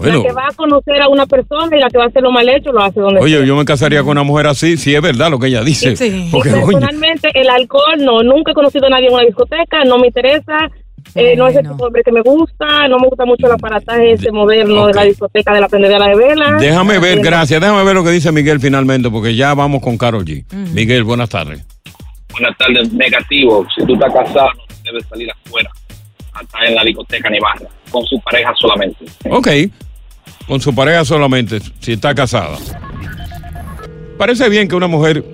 Bueno, 0.00 0.18
La 0.18 0.28
que 0.28 0.32
va 0.32 0.46
a 0.50 0.54
conocer 0.54 1.02
a 1.02 1.08
una 1.08 1.26
persona 1.26 1.76
y 1.76 1.80
la 1.80 1.88
que 1.88 1.98
va 1.98 2.04
a 2.04 2.06
hacer 2.08 2.22
lo 2.22 2.30
mal 2.30 2.48
hecho 2.48 2.72
lo 2.72 2.82
hace 2.82 3.00
donde 3.00 3.20
oye, 3.20 3.36
sea. 3.36 3.46
yo 3.46 3.56
me 3.56 3.64
casaría 3.64 4.00
con 4.00 4.10
una 4.10 4.22
mujer 4.22 4.46
así, 4.46 4.76
si 4.76 4.94
es 4.94 5.02
verdad 5.02 5.30
lo 5.30 5.38
que 5.38 5.48
ella 5.48 5.62
dice. 5.62 5.90
Porque, 6.30 6.48
Y 6.48 6.52
coño, 6.52 6.66
personalmente, 6.66 7.30
el 7.34 7.48
alcohol 7.50 7.98
no, 7.98 8.22
nunca 8.22 8.52
he 8.52 8.54
conocido 8.54 8.86
a 8.86 8.90
nadie 8.90 9.08
en 9.08 9.14
una 9.14 9.24
discoteca, 9.24 9.84
no 9.84 9.98
me 9.98 10.06
interesa, 10.08 10.70
eh, 11.14 11.34
no 11.36 11.48
es 11.48 11.56
el 11.56 11.62
tipo 11.62 11.76
de 11.76 11.84
hombre 11.84 12.02
que 12.04 12.12
me 12.12 12.22
gusta, 12.22 12.88
no 12.88 12.98
me 12.98 13.08
gusta 13.08 13.24
mucho 13.24 13.46
el 13.46 13.52
aparataje 13.52 14.12
ese 14.12 14.30
moderno 14.30 14.86
de 14.86 14.94
la 14.94 15.02
discoteca 15.04 15.52
de 15.52 15.60
la 15.60 15.68
prendedera 15.68 16.06
de 16.06 16.16
vela. 16.16 16.56
Déjame 16.60 16.98
ver, 16.98 17.20
gracias. 17.20 17.60
Déjame 17.60 17.84
ver 17.84 17.94
lo 17.94 18.04
que 18.04 18.10
dice 18.10 18.30
Miguel 18.32 18.60
finalmente, 18.60 19.10
porque 19.10 19.34
ya 19.34 19.54
vamos 19.54 19.82
con 19.82 19.98
Carol 19.98 20.24
G. 20.24 20.44
Miguel, 20.72 21.04
buenas 21.04 21.28
tardes. 21.28 21.64
Buenas 22.32 22.56
tardes, 22.58 22.92
negativo. 22.92 23.66
Si 23.76 23.84
tú 23.84 23.94
estás 23.94 24.12
casado, 24.12 24.48
no 24.56 24.62
debes 24.84 25.04
salir 25.08 25.28
afuera, 25.30 25.70
a 26.34 26.42
estar 26.42 26.64
en 26.64 26.74
la 26.76 26.84
discoteca 26.84 27.28
ni 27.28 27.38
barra, 27.40 27.68
con 27.90 28.04
su 28.06 28.20
pareja 28.20 28.52
solamente. 28.56 29.04
Ok, 29.30 29.48
con 30.50 30.60
su 30.60 30.74
pareja 30.74 31.04
solamente, 31.04 31.60
si 31.78 31.92
está 31.92 32.12
casada. 32.12 32.58
Parece 34.18 34.48
bien 34.48 34.66
que 34.66 34.74
una 34.74 34.88
mujer 34.88 35.24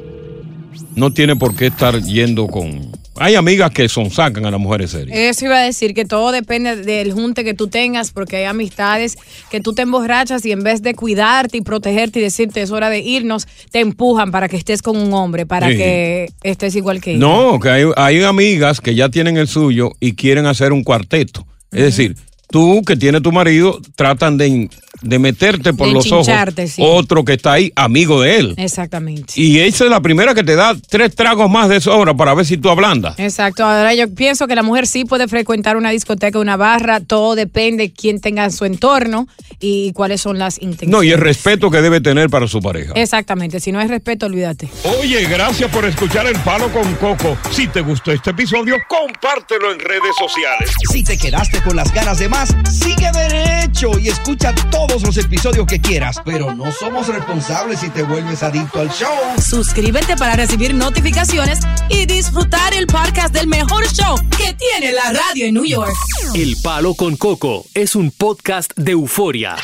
no 0.95 1.11
tiene 1.11 1.37
por 1.37 1.57
qué 1.57 1.69
estar 1.69 1.99
yendo 2.03 2.47
con... 2.47 2.93
Hay 3.19 3.35
amigas 3.35 3.71
que 3.71 3.89
son 3.89 4.11
sacan 4.11 4.45
a 4.45 4.51
las 4.51 4.61
mujeres 4.61 4.91
serias. 4.91 5.17
Eso 5.17 5.47
iba 5.47 5.57
a 5.57 5.63
decir 5.63 5.95
que 5.95 6.05
todo 6.05 6.33
depende 6.33 6.77
del 6.77 7.15
junte 7.15 7.45
que 7.45 7.55
tú 7.55 7.69
tengas, 7.69 8.11
porque 8.11 8.37
hay 8.37 8.45
amistades 8.45 9.17
que 9.51 9.59
tú 9.63 9.73
te 9.73 9.81
emborrachas 9.81 10.45
y 10.45 10.53
en 10.53 10.63
vez 10.63 10.83
de 10.83 10.95
cuidarte 10.95 11.57
y 11.57 11.63
protegerte 11.63 12.19
y 12.19 12.23
decirte 12.23 12.61
es 12.61 12.71
hora 12.71 12.91
de 12.91 12.99
irnos, 12.99 13.49
te 13.71 13.81
empujan 13.81 14.31
para 14.31 14.51
que 14.51 14.59
estés 14.59 14.83
con 14.83 14.99
un 14.99 15.15
hombre, 15.15 15.47
para 15.47 15.71
Sí. 15.71 15.79
que 15.79 16.29
estés 16.43 16.77
igual 16.77 17.01
que 17.01 17.13
ella. 17.13 17.21
No, 17.21 17.59
que 17.59 17.71
hay, 17.71 17.85
hay 17.97 18.23
amigas 18.23 18.83
que 18.83 18.95
ya 18.95 19.09
tienen 19.09 19.39
el 19.39 19.49
suyo 19.49 19.93
y 19.99 20.13
quieren 20.13 20.45
hacer 20.45 20.75
un 20.75 20.85
cuarteto. 20.85 21.47
Es 21.73 21.85
decir, 21.85 22.17
tú 22.51 22.83
que 22.87 22.97
tienes 22.97 23.23
tu 23.23 23.33
marido, 23.33 23.81
tratan 23.97 24.37
de, 24.37 24.69
de 25.07 25.19
meterte 25.19 25.73
por 25.73 25.89
De 25.89 25.95
los 25.95 26.11
ojos 26.13 26.29
sí. 26.67 26.83
otro 26.85 27.25
que 27.25 27.35
está 27.35 27.53
ahí, 27.53 27.73
amigo 27.77 28.21
de 28.21 28.39
él. 28.39 28.55
Exactamente. 28.57 29.35
Y 29.37 29.59
esa 29.61 29.85
es 29.85 29.91
la 29.91 30.01
primera 30.01 30.35
que 30.35 30.43
te 30.43 30.55
da 30.55 30.75
tres 30.89 31.15
tragos 31.15 31.51
más 31.51 31.69
de 31.69 31.81
sobra 31.81 32.15
para 32.15 32.35
ver 32.35 32.47
si 32.47 32.57
tú 32.57 32.71
ablandas. 32.71 33.19
Exacto. 33.19 33.65
Ahora 33.65 33.95
yo 33.95 34.13
pienso 34.15 34.47
que 34.47 34.55
la 34.55 34.63
mujer 34.63 34.87
sí 34.87 35.05
puede 35.05 35.29
frecuentar 35.29 35.77
una 35.77 35.91
discoteca, 35.91 36.39
una 36.39 36.57
barra, 36.57 37.01
todo 37.01 37.35
depende 37.35 37.85
de 37.85 37.93
quién 37.93 38.21
tenga 38.21 38.45
en 38.45 38.53
su 38.53 38.65
entorno 38.65 39.29
y 39.61 39.93
cuáles 39.93 40.21
son 40.21 40.39
las 40.39 40.61
intenciones. 40.61 40.93
No, 40.93 41.03
y 41.03 41.11
el 41.11 41.19
respeto 41.19 41.71
que 41.71 41.81
debe 41.81 42.01
tener 42.01 42.31
para 42.31 42.47
su 42.47 42.61
pareja. 42.61 42.93
Exactamente. 42.95 43.61
Si 43.61 43.73
no 43.73 43.79
hay 43.79 43.89
respeto, 43.89 44.27
olvídate. 44.27 44.69
Oye, 45.01 45.25
gracias 45.27 45.71
por 45.71 45.85
escuchar 45.85 46.27
El 46.27 46.39
Palo 46.41 46.71
con 46.73 46.95
Coco. 46.97 47.37
Si 47.51 47.67
te 47.69 47.81
gustó 47.81 48.13
este 48.13 48.31
episodio, 48.31 48.77
compártelo 48.89 49.73
en 49.73 49.81
redes 49.81 50.15
sociales. 50.19 50.71
Si 50.91 51.03
te 51.03 51.17
quedaste 51.17 51.63
con 51.63 51.77
las 51.77 51.93
ganas 51.93 52.19
de 52.19 52.29
más, 52.29 52.55
sigue 52.71 53.11
derecho 53.13 53.99
y 53.99 54.09
escucha 54.09 54.55
todos 54.97 55.15
los 55.15 55.25
episodios 55.25 55.67
que 55.67 55.79
quieras. 55.79 56.21
Pero 56.25 56.55
no 56.55 56.73
somos 56.73 57.09
responsables 57.09 57.81
si 57.81 57.91
te 57.91 58.03
vuelves 58.03 58.43
adicto 58.43 58.81
al 58.81 58.91
show. 58.91 59.11
Suscríbete 59.39 60.17
para 60.17 60.37
recibir 60.37 60.75
notificaciones 60.75 61.61
y 61.91 62.07
disfrutar 62.07 62.73
el 62.75 62.87
podcast 62.87 63.35
del 63.35 63.47
mejor 63.47 63.87
show 63.89 64.17
que 64.39 64.55
tiene 64.55 64.93
la 64.93 65.13
radio 65.13 65.47
en 65.47 65.55
New 65.55 65.67
York. 65.67 65.93
El 66.35 66.57
Palo 66.63 66.95
con 66.95 67.17
Coco 67.17 67.67
es 67.75 67.95
un 67.95 68.11
podcast 68.11 68.73
de 68.77 68.93
euforia. 68.93 69.57